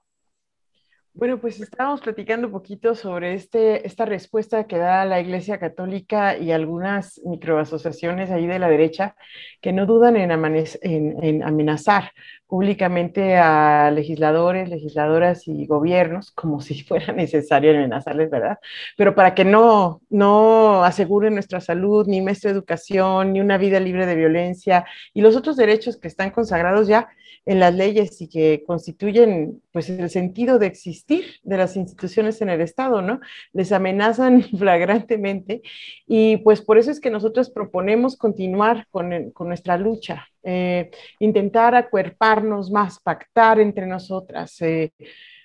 [1.17, 6.37] Bueno, pues estábamos platicando un poquito sobre este, esta respuesta que da la Iglesia Católica
[6.37, 9.15] y algunas microasociaciones ahí de la derecha
[9.61, 12.11] que no dudan en, en, amenazar
[12.47, 18.57] públicamente a legisladores, legisladoras y gobiernos, como si fuera necesario amenazarles, ¿verdad?
[18.97, 24.05] Pero para que no, no aseguren nuestra salud, ni nuestra educación, ni una vida libre
[24.05, 27.07] de violencia y los otros derechos que están consagrados ya
[27.45, 32.49] en las leyes y que constituyen pues el sentido de existir de las instituciones en
[32.49, 33.19] el Estado, ¿no?
[33.53, 35.61] Les amenazan flagrantemente
[36.07, 41.75] y pues por eso es que nosotros proponemos continuar con, con nuestra lucha, eh, intentar
[41.75, 44.61] acuerparnos más, pactar entre nosotras.
[44.61, 44.91] Eh,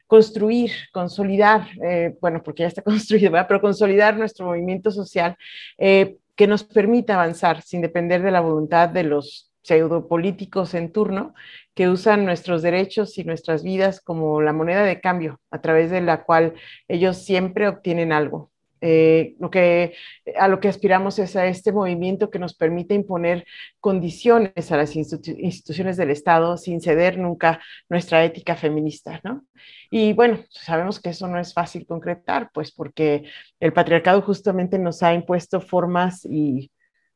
[0.07, 5.37] construir, consolidar, eh, bueno, porque ya está construido, pero consolidar nuestro movimiento social
[5.79, 11.35] que nos permita avanzar sin depender de la voluntad de los pseudopolíticos en turno
[11.75, 16.01] que usan nuestros derechos y nuestras vidas como la moneda de cambio a través de
[16.01, 16.55] la cual
[16.89, 18.51] ellos siempre obtienen algo.
[18.83, 19.95] Eh, lo que,
[20.39, 23.45] a lo que aspiramos es a este movimiento que nos permite imponer
[23.79, 29.45] condiciones a las instituciones del Estado sin ceder nunca nuestra ética feminista, ¿no?
[29.91, 33.25] Y bueno, sabemos que eso no es fácil concretar, pues porque
[33.59, 36.71] el patriarcado justamente nos ha impuesto formas y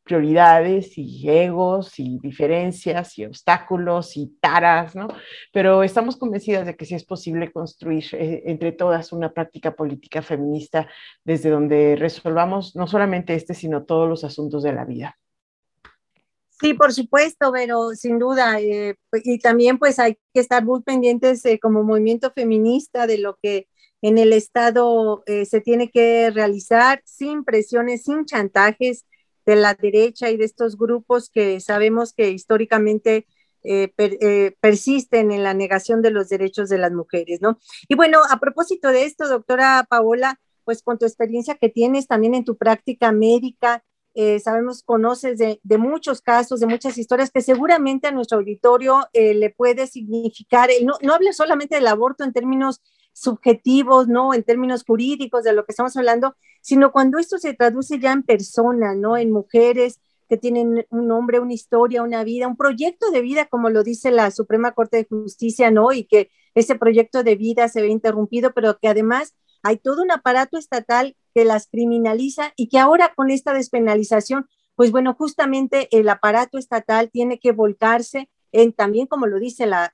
[0.05, 5.09] prioridades y egos y diferencias y obstáculos y taras, ¿no?
[5.53, 10.21] Pero estamos convencidas de que sí es posible construir eh, entre todas una práctica política
[10.21, 10.89] feminista
[11.25, 15.19] desde donde resolvamos no solamente este, sino todos los asuntos de la vida.
[16.61, 21.45] Sí, por supuesto, pero sin duda, eh, y también pues hay que estar muy pendientes
[21.47, 23.69] eh, como movimiento feminista de lo que
[24.03, 29.07] en el Estado se tiene que realizar sin presiones, sin chantajes,
[29.47, 33.27] de la derecha y de estos grupos que sabemos que históricamente
[33.67, 37.59] eh, eh, persisten en la negación de los derechos de las mujeres, ¿no?
[37.89, 42.35] Y bueno, a propósito de esto, doctora Paola, pues con tu experiencia que tienes también
[42.35, 48.07] en tu práctica médica, eh, sabemos, conoces de, muchos casos, de muchas historias que seguramente
[48.07, 52.81] a nuestro auditorio le puede significar, no, no habla solamente del aborto en términos
[53.15, 54.35] subjetivos, ¿no?
[54.35, 58.25] En términos jurídicos de lo que estamos hablando, sino cuando esto se traduce ya en
[58.25, 59.17] persona, ¿no?
[59.17, 63.71] En mujeres que tienen un nombre, una historia, una vida, un proyecto de vida, como
[63.71, 65.93] lo dice la Suprema Corte de Justicia, ¿no?
[65.93, 70.11] Y que ese proyecto de vida se ve interrumpido, pero que además hay todo un
[70.11, 76.09] aparato estatal que las criminaliza y que ahora con esta despenalización, pues bueno, justamente el
[76.09, 79.93] aparato estatal tiene que volcarse en también, como lo dice la,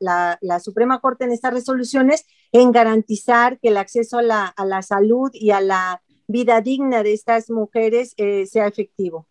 [0.63, 5.61] Suprema Corte en estas resoluciones, en garantizar que el acceso a la, salud y a
[5.61, 9.27] la vida digna de estas mujeres eh, sea efectivo.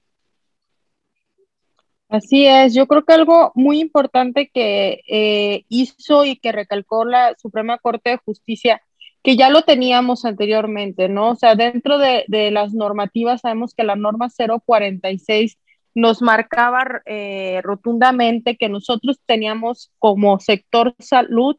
[2.09, 7.35] Así es, yo creo que algo muy importante que eh, hizo y que recalcó la
[7.37, 8.81] Suprema Corte de Justicia,
[9.21, 11.31] que ya lo teníamos anteriormente, ¿no?
[11.31, 14.29] O sea, dentro de, las normativas sabemos que la norma
[14.65, 15.59] 046
[15.93, 21.57] nos marcaba eh, rotundamente que nosotros teníamos como sector salud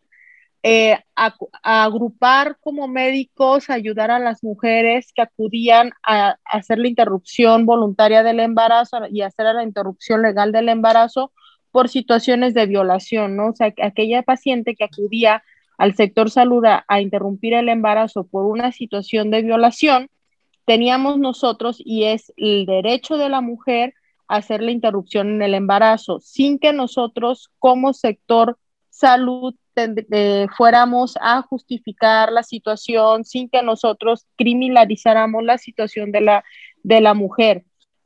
[0.62, 7.66] eh, a, agrupar como médicos, ayudar a las mujeres que acudían a, hacer la interrupción
[7.66, 11.32] voluntaria del embarazo y hacer la interrupción legal del embarazo
[11.70, 13.48] por situaciones de violación, ¿no?
[13.48, 15.42] O sea, aquella paciente que acudía
[15.78, 20.10] al sector salud a interrumpir el embarazo por una situación de violación,
[20.66, 23.94] teníamos nosotros, y es el derecho de la mujer,
[24.28, 31.42] hacer la interrupción en el embarazo, sin que nosotros como sector salud eh, fuéramos a
[31.42, 36.44] justificar la situación, sin que nosotros criminalizáramos la situación de la,
[36.82, 37.64] de la mujer.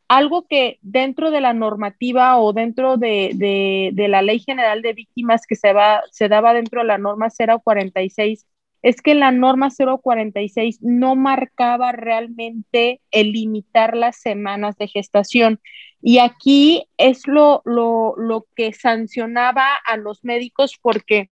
[0.09, 4.93] Algo que dentro de la normativa o dentro de, de, de la Ley General de
[4.93, 8.47] Víctimas que se, va, se daba dentro de la norma 046
[8.85, 15.59] es que la norma 046 no marcaba realmente el limitar las semanas de gestación.
[16.03, 21.31] Y aquí es lo, lo, lo que sancionaba a los médicos porque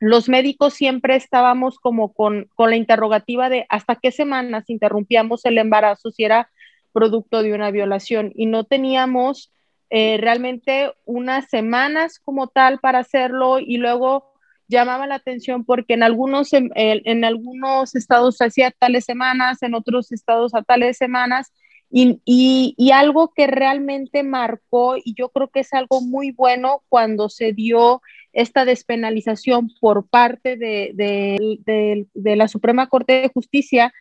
[0.00, 5.58] los médicos siempre estábamos como con, con, la interrogativa de hasta qué semanas interrumpíamos el
[5.58, 6.50] embarazo si era
[6.92, 9.52] producto de una violación y no teníamos
[9.90, 14.34] eh, realmente unas semanas como tal para hacerlo y luego
[14.68, 20.54] llamaba la atención porque en algunos, en, algunos estados hacía tales semanas, en otros estados
[20.54, 21.52] a tales semanas,
[21.90, 26.82] y, y, y, algo que realmente marcó, y yo creo que es algo muy bueno
[26.88, 28.02] cuando se dio
[28.34, 33.92] esta despenalización por parte de, la Suprema Corte de Justicia,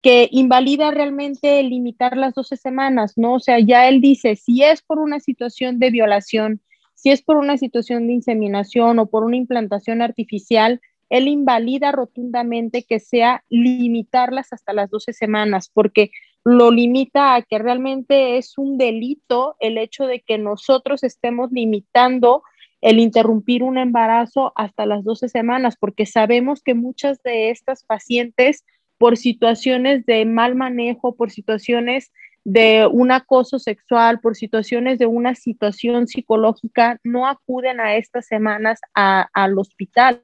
[0.00, 3.34] que invalida realmente limitar las 12 semanas, ¿no?
[3.34, 6.62] O sea, ya él dice, si es por una situación de violación,
[6.94, 12.84] si es por una situación de inseminación o por una implantación artificial, él invalida rotundamente
[12.84, 16.10] que sea limitarlas hasta las 12 semanas, porque
[16.44, 22.42] lo limita a que realmente es un delito el hecho de que nosotros estemos limitando
[22.80, 28.64] el interrumpir un embarazo hasta las 12 semanas, porque sabemos que muchas de estas pacientes,
[28.98, 32.10] por situaciones de mal manejo, por situaciones
[32.44, 38.80] de un acoso sexual, por situaciones de una situación psicológica, no acuden a estas semanas
[38.94, 40.20] al hospital.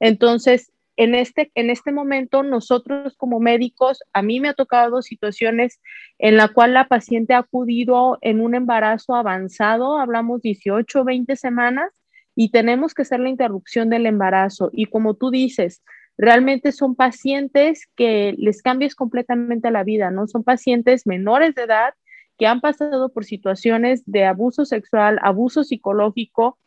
[0.00, 5.80] Entonces, en este, en este momento, nosotros como médicos, a mí me ha tocado situaciones
[6.18, 11.90] en la cual la paciente ha acudido en un embarazo avanzado, hablamos 18, 20 semanas,
[12.34, 14.70] y tenemos que hacer la interrupción del embarazo.
[14.72, 15.82] Y como tú dices,
[16.16, 20.26] realmente son pacientes que les cambias completamente la vida, ¿no?
[20.26, 21.94] Son pacientes menores de edad
[22.38, 26.58] que han pasado por situaciones de abuso sexual, abuso psicológico,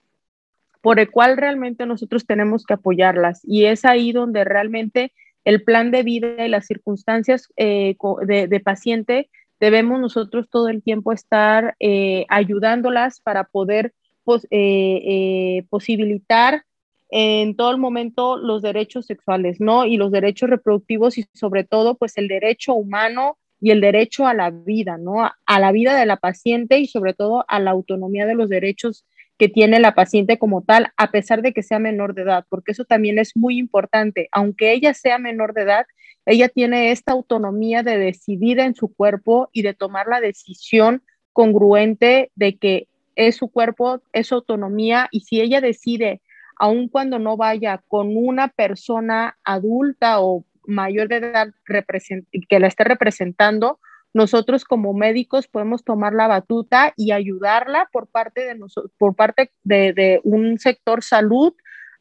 [0.86, 3.42] por el cual realmente nosotros tenemos que apoyarlas.
[3.44, 5.12] Y es ahí donde realmente
[5.44, 7.96] el plan de vida y las circunstancias eh,
[8.28, 13.96] de, paciente debemos nosotros todo el tiempo estar eh, ayudándolas para poder
[14.52, 16.66] eh, posibilitar
[17.10, 19.88] en todo el momento los derechos sexuales, ¿no?
[19.88, 24.36] Y los derechos reproductivos y sobre todo, pues el derecho humano y el derecho a
[24.36, 25.24] la vida, ¿no?
[25.24, 29.04] A la vida de la paciente y sobre todo a la autonomía de los derechos
[29.38, 32.72] que tiene la paciente como tal, a pesar de que sea menor de edad, porque
[32.72, 34.30] eso también es muy importante.
[34.32, 35.86] Aunque ella sea menor de edad,
[36.26, 42.32] ella tiene esta autonomía de decidir en su cuerpo y de tomar la decisión congruente
[42.36, 46.22] de que es su cuerpo, es su autonomía, y si ella decide
[46.58, 51.48] aun cuando no vaya con una persona adulta o mayor de edad
[52.48, 53.80] que la esté representando,
[54.16, 58.58] nosotros como médicos podemos tomar la batuta y ayudarla por parte de,
[58.98, 61.54] por parte de, un sector salud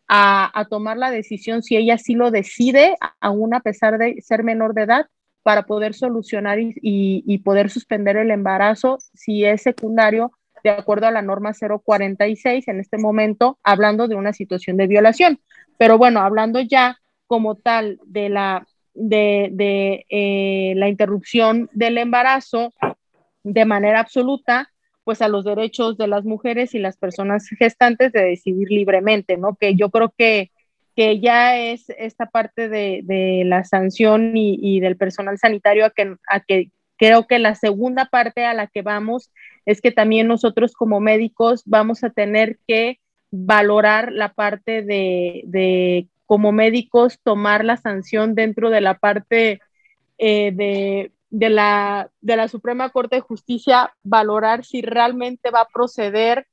[0.07, 4.75] a, tomar la decisión si ella sí lo decide, aún a pesar de ser menor
[4.75, 5.07] de edad,
[5.43, 10.31] para poder solucionar y poder suspender el embarazo si es secundario
[10.63, 15.41] de acuerdo a la norma 046 en este momento, hablando de una situación de violación.
[15.79, 16.97] Pero bueno, hablando ya
[17.27, 22.73] como tal de la, de, eh, la interrupción del embarazo
[23.43, 24.71] de manera absoluta,
[25.05, 29.57] pues a los derechos de las mujeres y las personas gestantes de decidir libremente, ¿no?
[29.57, 30.51] Que yo creo que,
[30.97, 36.41] que ya es esta parte de, la sanción y, del personal sanitario a que, a
[36.41, 39.31] que creo que la segunda parte a la que vamos
[39.67, 46.53] es que también nosotros como médicos vamos a tener que valorar la parte de, como
[46.53, 49.61] médicos, tomar la sanción dentro de la parte
[50.19, 55.69] eh, de, de, la, de la Suprema Corte de Justicia, valorar si realmente va a
[55.73, 56.47] proceder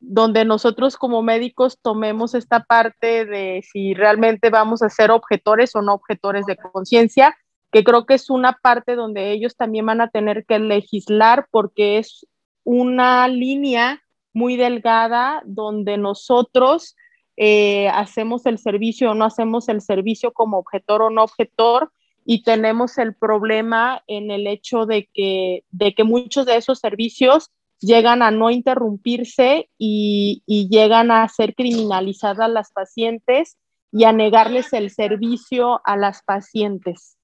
[0.00, 5.82] donde nosotros como médicos tomemos esta parte de si realmente vamos a ser objetores o
[5.82, 7.36] no objetores de conciencia
[7.70, 11.98] que creo que es una parte donde ellos también van a tener que legislar porque
[11.98, 12.26] es
[12.64, 14.02] una línea
[14.32, 16.96] muy delgada donde nosotros
[17.36, 21.92] eh, hacemos el servicio o no hacemos el servicio como objetor o no objetor
[22.24, 27.50] y tenemos el problema en el hecho de que, de que muchos de esos servicios
[27.80, 33.56] llegan a no interrumpirse y, llegan a ser criminalizadas las pacientes
[33.92, 37.16] y a negarles el servicio a las pacientes.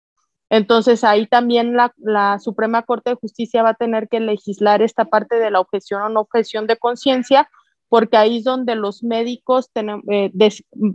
[0.51, 5.37] Entonces ahí también la, Suprema Corte de Justicia va a tener que legislar esta parte
[5.37, 7.49] de la objeción o no objeción de conciencia,
[7.93, 10.33] porque ahí es donde los médicos eh,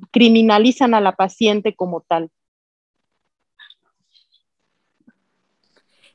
[0.10, 2.32] criminalizan a la paciente como tal.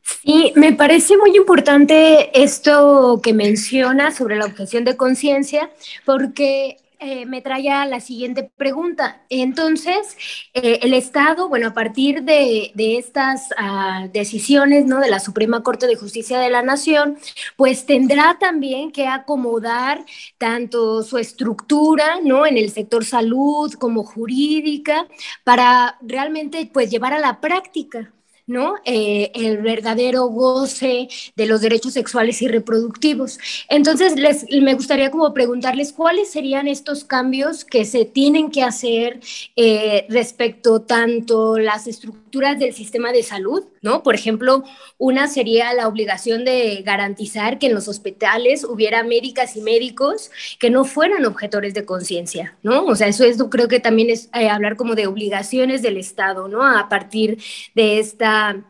[0.03, 5.71] Sí, me parece muy importante esto que menciona sobre la objeción de conciencia,
[6.05, 9.23] porque eh, me trae a la siguiente pregunta.
[9.29, 10.17] Entonces,
[10.55, 15.01] eh, el Estado, bueno, a partir de, estas ah, decisiones ¿no?
[15.01, 17.19] de la Suprema Corte de Justicia de la Nación,
[17.57, 20.05] pues tendrá también que acomodar
[20.39, 22.47] tanto su estructura ¿no?
[22.47, 25.09] en el sector salud como jurídica
[25.45, 28.13] para realmente pues llevar a la práctica
[28.47, 28.75] ¿no?
[28.85, 33.39] Eh, el verdadero goce de los derechos sexuales y reproductivos.
[33.69, 39.21] Entonces, les, me gustaría como preguntarles cuáles serían estos cambios que se tienen que hacer
[39.57, 44.03] eh, respecto tanto las estructuras del sistema de salud, ¿no?
[44.03, 44.65] Por ejemplo,
[44.99, 50.71] una sería la obligación de garantizar que en los hospitales hubiera médicas y médicos que
[50.71, 52.87] no fueran objetores de conciencia, ¿no?
[52.87, 56.49] O sea, eso es, creo que también es eh, hablar como de obligaciones del Estado,
[56.49, 56.67] ¿no?
[56.67, 57.39] A partir
[57.75, 58.65] de esta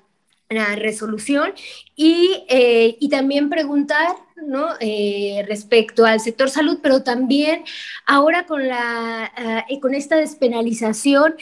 [0.76, 1.54] resolución
[1.96, 4.08] y, eh, y, también preguntar
[4.46, 4.68] ¿no?
[4.80, 7.64] Eh, respecto al sector salud, pero también
[8.06, 9.32] ahora con, la,
[9.68, 11.34] eh, con esta despenalización,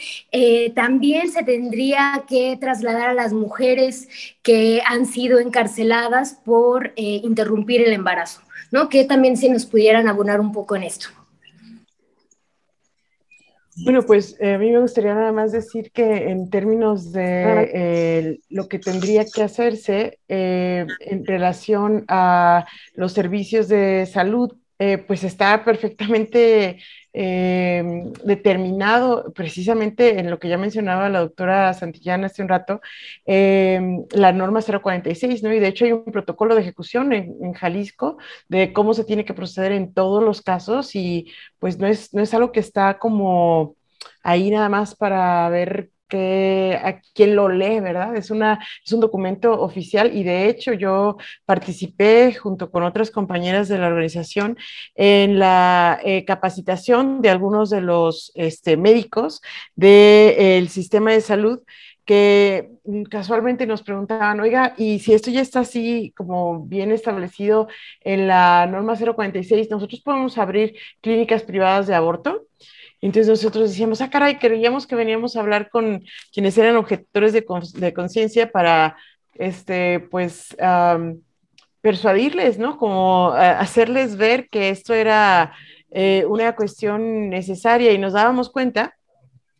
[0.75, 4.07] también se tendría que trasladar a las mujeres
[4.41, 8.41] que han sido encarceladas por interrumpir el embarazo,
[8.71, 8.89] ¿no?
[8.89, 11.09] que también se nos pudieran abonar un poco en esto.
[13.83, 18.39] Bueno, pues eh, a mí me gustaría nada más decir que en términos de eh,
[18.49, 22.65] lo que tendría que hacerse eh, en relación a
[22.95, 24.51] los servicios de salud,
[25.07, 26.79] pues está perfectamente
[27.13, 32.79] Em, determinado precisamente en lo que ya mencionaba la doctora Santillana hace un rato,
[33.25, 35.53] em, la norma 046, ¿no?
[35.53, 38.17] Y de hecho hay un protocolo de ejecución en, Jalisco
[38.47, 41.29] de cómo se tiene que proceder en todos los casos y
[41.59, 43.75] pues no es, no es algo que está como
[44.23, 48.17] ahí nada más para ver que a quien lo lee, ¿verdad?
[48.17, 53.69] Es, una, es un documento oficial y de hecho yo participé junto con otras compañeras
[53.69, 54.57] de la organización
[54.93, 59.41] en la eh, capacitación de algunos de los este, médicos
[59.75, 61.61] del sistema de salud
[62.03, 62.71] que
[63.09, 67.69] casualmente nos preguntaban, oiga, y si esto ya está así como bien establecido
[68.01, 72.47] en la norma 046, ¿nosotros podemos abrir clínicas privadas de aborto?
[73.01, 77.43] Entonces nosotros decíamos, ah, caray, creíamos que veníamos a hablar con quienes eran objetores de,
[77.93, 78.95] conciencia para,
[79.33, 80.55] este, pues,
[81.81, 82.77] persuadirles, ¿no?
[82.77, 85.53] Como hacerles ver que esto era
[85.89, 88.95] eh, una cuestión necesaria y nos dábamos cuenta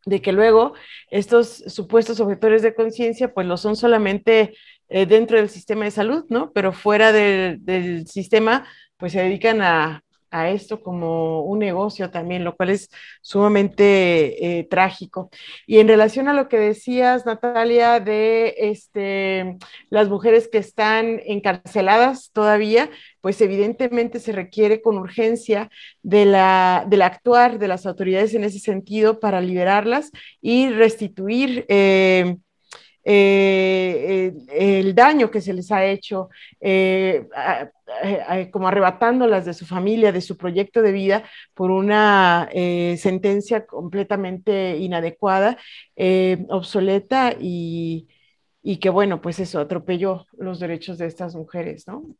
[0.05, 0.73] de que luego
[1.09, 4.55] estos supuestos objetores de conciencia, pues lo son solamente
[4.89, 6.51] eh, dentro del sistema de salud, ¿no?
[6.53, 8.65] Pero fuera del sistema,
[8.97, 12.89] pues se dedican a, a esto como un negocio también, lo cual es
[13.21, 15.29] sumamente eh, trágico.
[15.67, 19.57] Y en relación a lo que decías, Natalia, de este,
[19.89, 25.69] las mujeres que están encarceladas todavía, pues evidentemente se requiere con urgencia
[26.01, 30.11] de la, del actuar de las autoridades en ese sentido para liberarlas
[30.41, 31.65] y restituir.
[31.67, 32.37] Eh,
[33.03, 36.29] eh, el daño que se les ha hecho,
[36.59, 37.27] eh,
[38.51, 41.23] como arrebatándolas de su familia, de su proyecto de vida,
[41.53, 45.57] por una eh, sentencia completamente inadecuada,
[46.49, 48.07] obsoleta y,
[48.63, 52.15] y que, bueno, pues eso atropelló los derechos de estas mujeres, ¿no?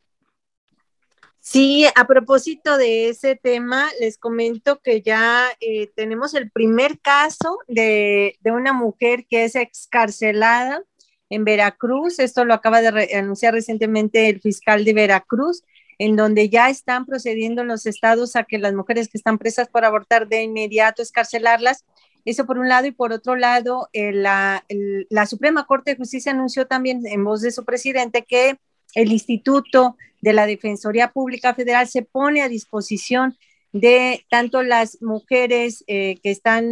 [1.44, 7.58] Sí, a propósito de ese tema, les comento que ya eh, tenemos el primer caso
[7.66, 10.84] de, una mujer que es excarcelada
[11.30, 12.20] en Veracruz.
[12.20, 15.64] Esto lo acaba de anunciar recientemente el fiscal de Veracruz,
[15.98, 19.68] en donde ya están procediendo en los estados a que las mujeres que están presas
[19.68, 21.84] por abortar de inmediato escarcelarlas.
[22.24, 24.64] Eso por un lado, y por otro lado, eh, la,
[25.10, 28.60] la Suprema Corte de Justicia anunció también en voz de su presidente que
[28.94, 33.36] el Instituto de la Defensoría Pública Federal se pone a disposición
[33.72, 36.64] de tanto las mujeres eh, que están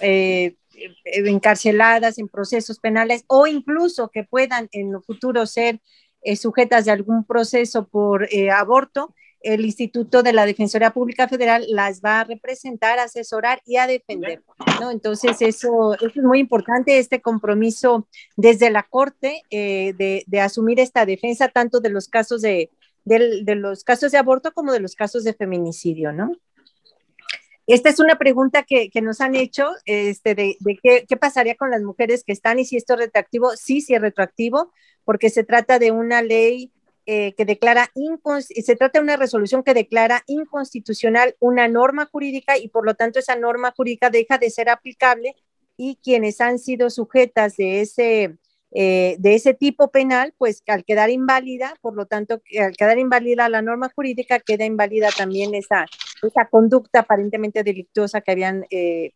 [0.00, 0.56] eh,
[1.04, 5.80] encarceladas en procesos penales o incluso que puedan en lo futuro ser
[6.22, 9.14] eh, sujetas de algún proceso por aborto,
[9.46, 14.42] el Instituto de la Defensoría Pública Federal las va a representar, asesorar y a defender,
[14.80, 14.90] ¿no?
[14.90, 21.48] Entonces, eso, es muy importante, este compromiso desde la Corte eh, de, asumir esta defensa
[21.48, 22.70] tanto de los casos de,
[23.06, 26.32] los casos de aborto como de los casos de feminicidio, ¿no?
[27.66, 31.82] Esta es una pregunta que, nos han hecho, este, de, qué, qué, pasaría con las
[31.82, 33.56] mujeres que están y si esto es retroactivo.
[33.56, 34.72] Sí, sí es retroactivo,
[35.04, 36.72] porque se trata de una ley
[37.08, 37.92] eh, que declara,
[38.40, 43.20] se trata de una resolución que declara inconstitucional una norma jurídica y por lo tanto
[43.20, 45.36] esa norma jurídica deja de ser aplicable
[45.76, 48.38] y quienes han sido sujetas de ese,
[48.72, 53.48] eh, de ese tipo penal, pues al quedar inválida, por lo tanto, al quedar inválida
[53.48, 55.86] la norma jurídica, queda inválida también esa,
[56.22, 59.12] esa conducta aparentemente delictuosa que habían eh,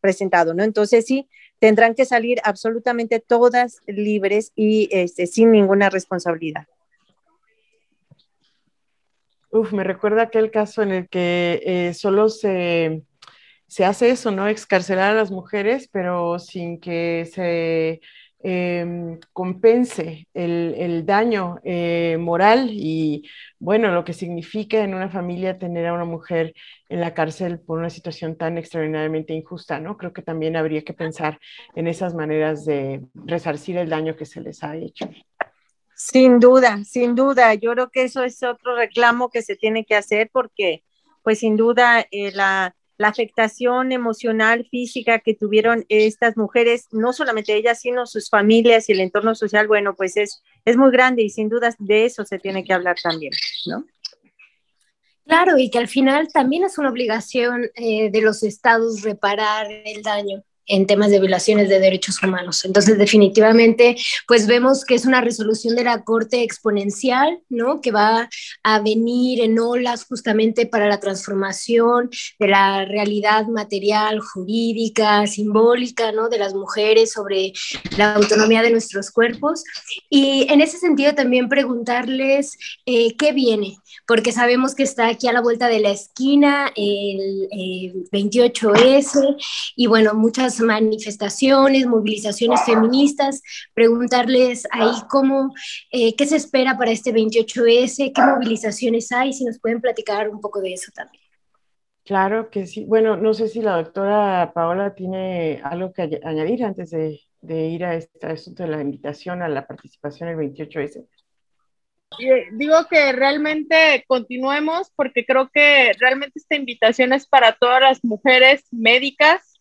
[0.00, 0.64] presentado, ¿no?
[0.64, 6.66] Entonces sí, tendrán que salir absolutamente todas libres y este, sin ninguna responsabilidad.
[9.52, 13.02] Uf, me recuerda aquel caso en el que eh, solo se,
[13.84, 14.48] hace eso, ¿no?
[14.48, 18.00] Excarcelar a las mujeres, pero sin que se
[18.42, 23.28] em, compense el, daño eh, moral y,
[23.58, 26.54] bueno, lo que significa en una familia tener a una mujer
[26.88, 29.96] en la cárcel por una situación tan extraordinariamente injusta, ¿no?
[29.96, 31.38] Creo que también habría que pensar
[31.74, 35.08] en esas maneras de resarcir el daño que se les ha hecho.
[35.94, 37.54] Sin duda, sin duda.
[37.54, 40.82] Yo creo que eso es otro reclamo que se tiene que hacer porque,
[41.22, 42.74] pues sin duda, eh, la,
[43.08, 49.00] afectación emocional, física que tuvieron estas mujeres, no solamente ellas, sino sus familias y el
[49.00, 52.64] entorno social, bueno, pues es, es muy grande y sin duda de eso se tiene
[52.64, 53.32] que hablar también,
[53.66, 53.84] ¿no?
[55.24, 60.02] Claro, y que al final también es una obligación eh, de los estados reparar el
[60.02, 62.64] daño en temas de violaciones de derechos humanos.
[62.64, 63.96] Entonces, definitivamente,
[64.26, 67.80] pues vemos que es una resolución de la Corte exponencial, ¿no?
[67.80, 68.28] Que va
[68.62, 76.28] a venir en olas justamente para la transformación de la realidad material, jurídica, simbólica, ¿no?
[76.28, 77.52] De las mujeres sobre
[77.96, 79.64] la autonomía de nuestros cuerpos.
[80.08, 82.56] Y en ese sentido también preguntarles
[82.86, 87.48] eh, qué viene, porque sabemos que está aquí a la vuelta de la esquina el,
[87.50, 89.36] el 28S
[89.76, 93.42] y bueno, muchas manifestaciones, movilizaciones feministas,
[93.74, 95.52] preguntarles ahí cómo,
[95.90, 100.40] eh, qué se espera para este 28S, qué movilizaciones hay, si nos pueden platicar un
[100.40, 101.22] poco de eso también.
[102.04, 102.84] Claro que sí.
[102.84, 107.94] Bueno, no sé si la doctora Paola tiene algo que añadir antes de, ir a
[107.94, 111.06] este asunto de la invitación a la participación el 28S.
[112.18, 118.04] Eh, digo que realmente continuemos porque creo que realmente esta invitación es para todas las
[118.04, 119.51] mujeres médicas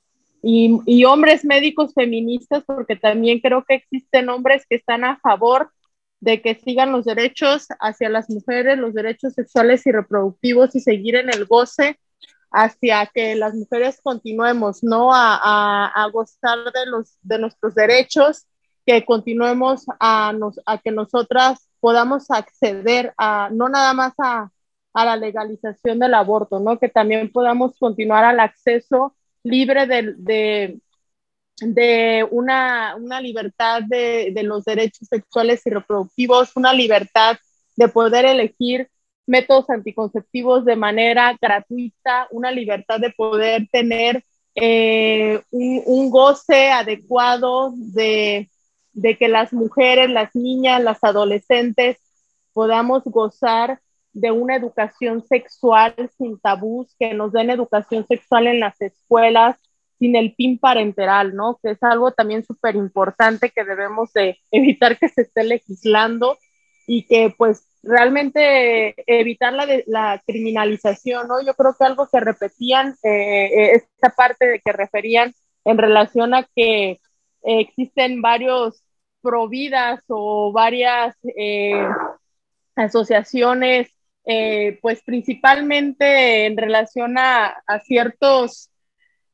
[0.42, 5.72] y, y hombres médicos feministas porque también creo que existen hombres que están a favor
[6.20, 11.16] de que sigan los derechos hacia las mujeres, los derechos sexuales y reproductivos y seguir
[11.16, 12.00] en el goce
[12.52, 15.14] hacia que las mujeres continuemos, ¿no?
[15.14, 18.46] A, a, a gozar de, los, de nuestros derechos,
[18.86, 24.52] que continuemos a, nos, a que nosotras podamos acceder a, no nada más a,
[24.94, 26.78] a la legalización del aborto, ¿no?
[26.78, 30.80] Que también podamos continuar al acceso libre de,
[31.62, 37.38] de, una, una, libertad de, de los derechos sexuales y reproductivos, una libertad
[37.76, 38.90] de poder elegir
[39.26, 44.24] métodos anticonceptivos de manera gratuita, una libertad de poder tener
[44.56, 48.50] eh, un, goce adecuado de,
[48.94, 51.98] de que las mujeres, las niñas, las adolescentes
[52.54, 53.80] podamos gozar
[54.14, 59.58] de una educación sexual sin tabús, que nos den educación sexual en las escuelas,
[60.00, 61.60] sin el PIN parenteral, ¿no?
[61.62, 66.38] Que es algo también súper importante que debemos de evitar que se esté legislando
[66.88, 71.42] y que pues realmente evitar la, la criminalización, ¿no?
[71.42, 75.34] Yo creo que algo que repetían, eh, eh, esta parte de que referían
[75.66, 77.00] en relación a que
[77.44, 78.84] existen varios
[79.22, 81.88] providas o varias eh,
[82.76, 83.90] asociaciones,
[84.82, 88.70] pues principalmente en relación a, a ciertos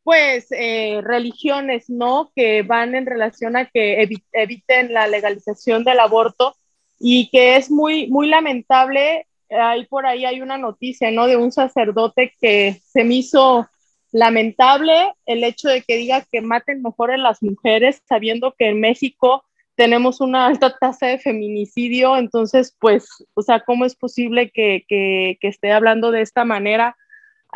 [0.04, 2.32] pues religiones, ¿no?
[2.34, 6.56] Que van en relación a que eviten la legalización del aborto
[7.00, 9.28] y que es muy, muy lamentable.
[9.50, 11.28] Ahí por ahí hay una noticia, ¿no?
[11.28, 13.68] De un sacerdote que se me hizo
[14.12, 18.80] lamentable el hecho de que diga que maten mejor a las mujeres, sabiendo que en
[18.80, 19.44] México
[19.78, 25.38] tenemos una alta tasa de feminicidio, entonces, pues, o sea, ¿cómo es posible que, que,
[25.40, 26.98] que esté hablando de esta manera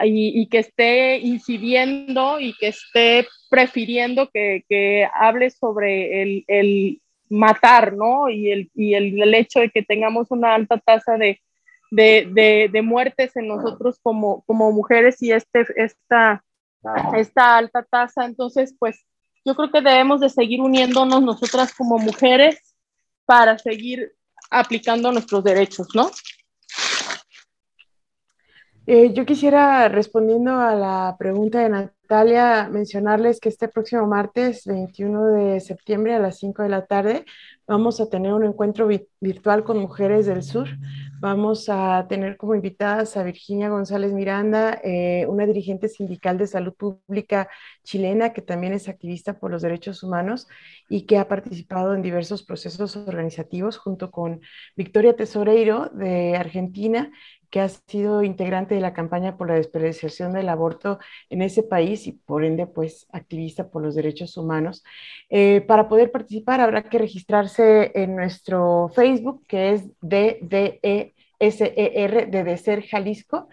[0.03, 7.01] y, y, que esté incidiendo y que esté prefiriendo que, que hable sobre el, el,
[7.29, 8.29] matar, ¿no?
[8.29, 11.39] Y el, y el, hecho de que tengamos una alta tasa de,
[11.89, 16.43] de, de, muertes en nosotros como, como mujeres y este, esta,
[17.15, 18.25] esta alta tasa.
[18.25, 19.05] Entonces, pues
[19.45, 22.75] yo creo que debemos de seguir uniéndonos nosotras como mujeres
[23.25, 24.13] para seguir
[24.49, 26.11] aplicando nuestros derechos, ¿no?
[28.93, 35.27] Eh, yo quisiera, respondiendo a la pregunta de Natalia, mencionarles que este próximo martes 21
[35.27, 37.23] de septiembre a las 5 de la tarde
[37.65, 38.89] vamos a tener un encuentro
[39.21, 40.67] virtual con mujeres del sur.
[41.21, 46.73] Vamos a tener como invitadas a Virginia González Miranda, eh, una dirigente sindical de salud
[46.73, 47.47] pública
[47.83, 50.49] chilena que también es activista por los derechos humanos
[50.89, 54.41] y que ha participado en diversos procesos organizativos junto con
[54.75, 57.09] Victoria Tesoreiro de Argentina,
[57.51, 60.99] que ha sido integrante de la campaña por la despenalización del aborto
[61.29, 64.83] en ese país y por ende, pues, activista por los derechos humanos.
[65.29, 71.13] Eh, para poder participar habrá que registrarse en nuestro Facebook, que es DDE.
[71.41, 73.49] SER de Deser Jalisco.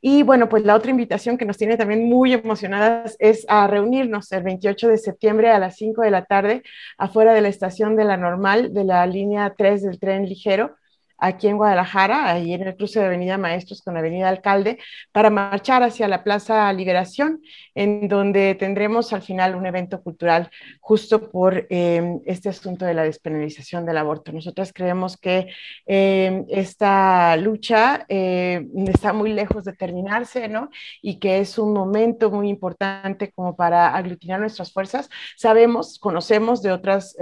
[0.00, 4.32] Y bueno, pues la otra invitación que nos tiene también muy emocionadas es a reunirnos
[4.32, 6.62] el 28 de septiembre a las 5 de la tarde
[6.98, 10.74] afuera de la estación de la normal de la línea 3 del tren ligero
[11.18, 14.78] aquí en Guadalajara, ahí en el cruce de Avenida Maestros con Avenida Alcalde,
[15.12, 17.42] para marchar hacia la Plaza Liberación,
[17.74, 20.50] en donde tendremos al final un evento cultural
[20.80, 24.32] justo por em, este asunto de la despenalización del aborto.
[24.32, 25.48] Nosotras creemos que
[25.86, 30.70] em, esta lucha em, está muy lejos de terminarse, ¿no?
[31.02, 35.08] Y que es un momento muy importante como para aglutinar nuestras fuerzas.
[35.36, 37.16] Sabemos, conocemos de otras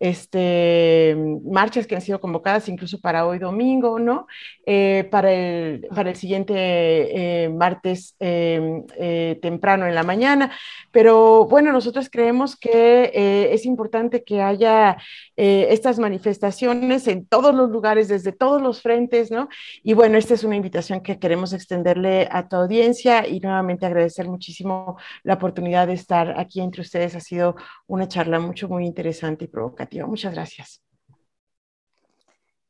[0.00, 4.26] este, marchas que han sido convocadas incluso para hoy domingo, ¿no?
[4.66, 10.52] Eh, para, el, para el siguiente eh, martes em, eh, temprano en la mañana.
[10.90, 14.96] Pero bueno, nosotros creemos que es importante que haya
[15.36, 19.48] estas manifestaciones en todos los lugares, desde todos los frentes, ¿no?
[19.82, 24.28] Y bueno, esta es una invitación que queremos extenderle a tu audiencia y nuevamente agradecer
[24.28, 27.16] muchísimo la oportunidad de estar aquí entre ustedes.
[27.16, 29.93] Ha sido una charla mucho, muy interesante y provocativa.
[30.02, 30.82] Muchas gracias.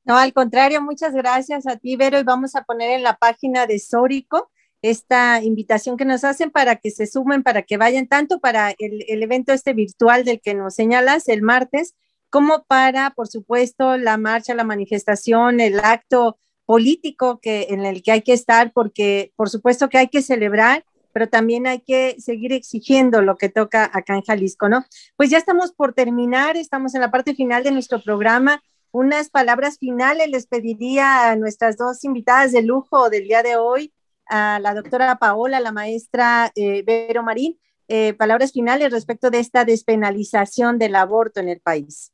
[0.05, 3.67] No, al contrario, muchas gracias a ti, Vero, y vamos a poner en la página
[3.67, 4.51] de Sórico
[4.83, 9.03] esta invitación que nos hacen para que se sumen, para que vayan tanto para el,
[9.09, 11.95] el, evento este virtual del que nos señalas el martes,
[12.29, 18.13] como para, por supuesto, la marcha, la manifestación, el acto político que, en el que
[18.13, 22.53] hay que estar, porque por supuesto que hay que celebrar, pero también hay que seguir
[22.53, 24.85] exigiendo lo que toca acá en Jalisco, ¿no?
[25.17, 28.61] Pues ya estamos por terminar, estamos en la parte final de nuestro programa.
[28.91, 33.93] Unas palabras finales les pediría a nuestras dos invitadas de lujo del día de hoy,
[34.27, 39.65] a la doctora Paola, la maestra eh, Vero Marín, eh, palabras finales respecto de esta
[39.65, 42.13] despenalización del aborto en el país.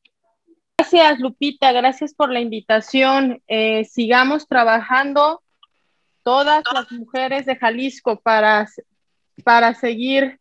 [0.77, 1.73] Gracias, Lupita.
[1.73, 3.43] Gracias por la invitación.
[3.49, 5.43] Eh, sigamos trabajando
[6.23, 8.67] todas las mujeres de Jalisco para,
[9.43, 10.39] para seguir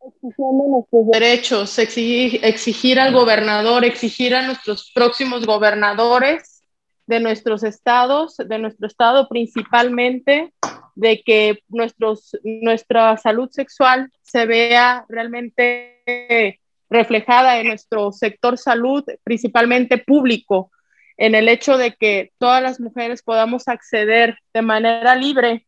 [0.00, 6.62] exigiendo nuestros derechos, exigir, exigir al gobernador, exigir a nuestros próximos gobernadores
[7.06, 10.52] de nuestros estados, de nuestro estado principalmente,
[10.94, 16.60] de que nuestros, nuestra salud sexual se vea realmente
[16.90, 20.70] reflejada en nuestro sector salud, principalmente público,
[21.16, 25.66] en el hecho de que todas las mujeres podamos acceder de manera libre,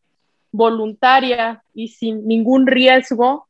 [0.51, 3.47] voluntaria y sin ningún riesgo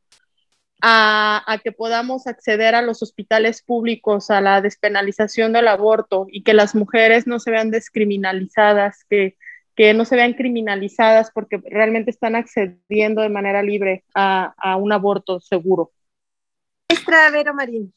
[0.82, 6.54] a, que podamos acceder a los hospitales públicos, a la despenalización del aborto y que
[6.54, 9.36] las mujeres no se vean descriminalizadas, que,
[9.94, 15.40] no se vean criminalizadas porque realmente están accediendo de manera libre a, a un aborto
[15.40, 15.92] seguro.
[16.88, 17.92] Maestra Vero Marín.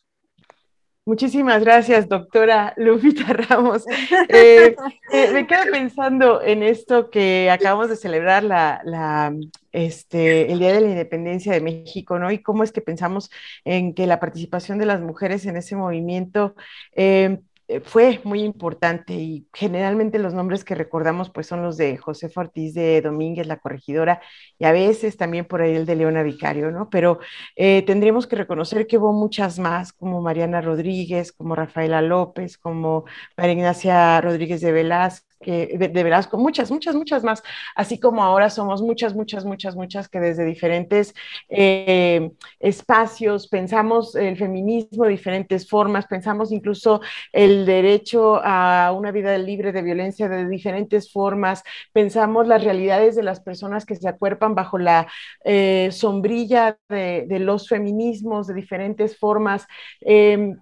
[1.07, 3.85] Muchísimas gracias, doctora Lupita Ramos.
[4.29, 4.75] Eh,
[5.11, 9.33] eh, me quedo pensando en esto que acabamos de celebrar la, la,
[9.71, 12.31] este, el Día de la Independencia de México, ¿no?
[12.31, 13.29] Y cómo es que pensamos
[13.65, 16.55] en que la participación de las mujeres en ese movimiento
[16.95, 17.39] eh, eh,
[17.83, 22.73] fue muy importante y generalmente los nombres que recordamos pues son los de José Ortiz
[22.73, 24.21] de Domínguez, la corregidora,
[24.59, 26.89] y a veces también por ahí el de Leona Vicario, ¿no?
[26.89, 27.19] Pero
[27.55, 33.05] eh, tendríamos que reconocer que hubo muchas más, como Mariana Rodríguez, como Rafaela López, como
[33.37, 37.43] María Ignacia Rodríguez de Velázquez, de, de, Velasco, muchas, muchas, muchas más,
[37.75, 41.13] así como ahora somos muchas, muchas, muchas, muchas que desde diferentes
[41.49, 49.37] eh, espacios pensamos el feminismo de diferentes formas, pensamos incluso el derecho a una vida
[49.37, 54.55] libre de violencia de diferentes formas, pensamos las realidades de las personas que se acuerpan
[54.55, 55.07] bajo la
[55.43, 59.67] eh, sombrilla de, los feminismos de diferentes formas.
[60.01, 60.55] Eh,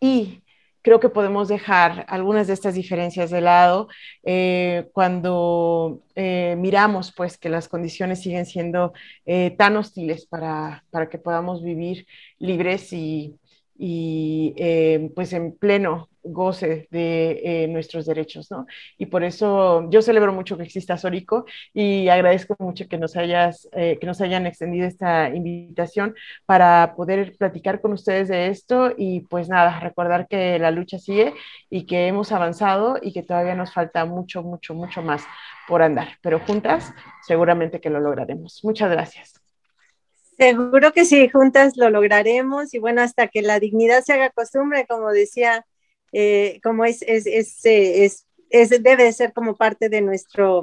[0.00, 0.42] y
[0.88, 3.88] creo que podemos dejar algunas de estas diferencias de lado
[4.24, 8.94] eh, cuando eh, miramos pues que las condiciones siguen siendo
[9.26, 12.06] eh, tan hostiles para, para, que podamos vivir
[12.38, 13.38] libres y,
[13.78, 18.66] y eh, pues en pleno goce de eh, nuestros derechos, ¿no?
[18.98, 23.68] Y por eso yo celebro mucho que exista Sorico y agradezco mucho que nos, hayas,
[23.72, 26.14] eh, que nos hayan extendido esta invitación
[26.44, 31.34] para poder platicar con ustedes de esto y pues nada, recordar que la lucha sigue
[31.70, 35.22] y que hemos avanzado y que todavía nos falta mucho, mucho, mucho más
[35.66, 38.60] por andar, pero juntas seguramente que lo lograremos.
[38.64, 39.37] Muchas gracias.
[40.38, 44.86] Seguro que sí, juntas lo lograremos y bueno, hasta que la dignidad se haga costumbre,
[44.88, 45.66] como decía,
[46.12, 50.62] eh, como es, es, es, es, debe ser como parte de nuestro,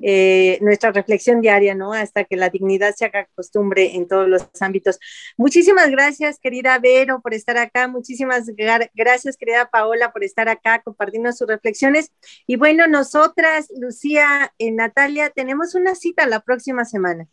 [0.00, 1.92] eh, nuestra reflexión diaria, ¿no?
[1.92, 5.00] Hasta que la dignidad se haga costumbre en todos los ámbitos.
[5.36, 7.88] Muchísimas gracias, querida Vero, por estar acá.
[7.88, 8.48] Muchísimas
[8.94, 12.12] gracias, querida Paola, por estar acá compartiendo sus reflexiones.
[12.46, 17.26] Y bueno, nosotras, Lucía y Natalia, tenemos una cita la próxima semana.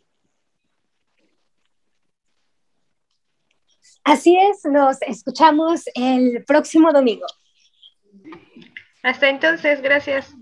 [4.04, 7.24] Así es, nos escuchamos el próximo domingo.
[9.02, 10.34] Hasta entonces, gracias.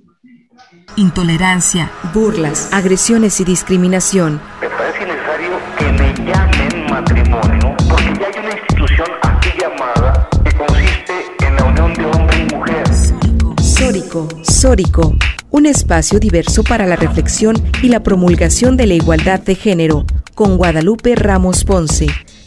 [0.97, 4.41] Intolerancia, burlas, agresiones y discriminación.
[4.61, 10.57] Me parece necesario que me llamen matrimonio porque ya hay una institución aquí llamada que
[10.57, 12.85] consiste en la unión de hombre y mujer.
[13.63, 15.15] Sórico, Sórico,
[15.51, 20.05] un espacio diverso para la reflexión y la promulgación de la igualdad de género,
[20.35, 22.09] con Guadalupe Ramos Ponce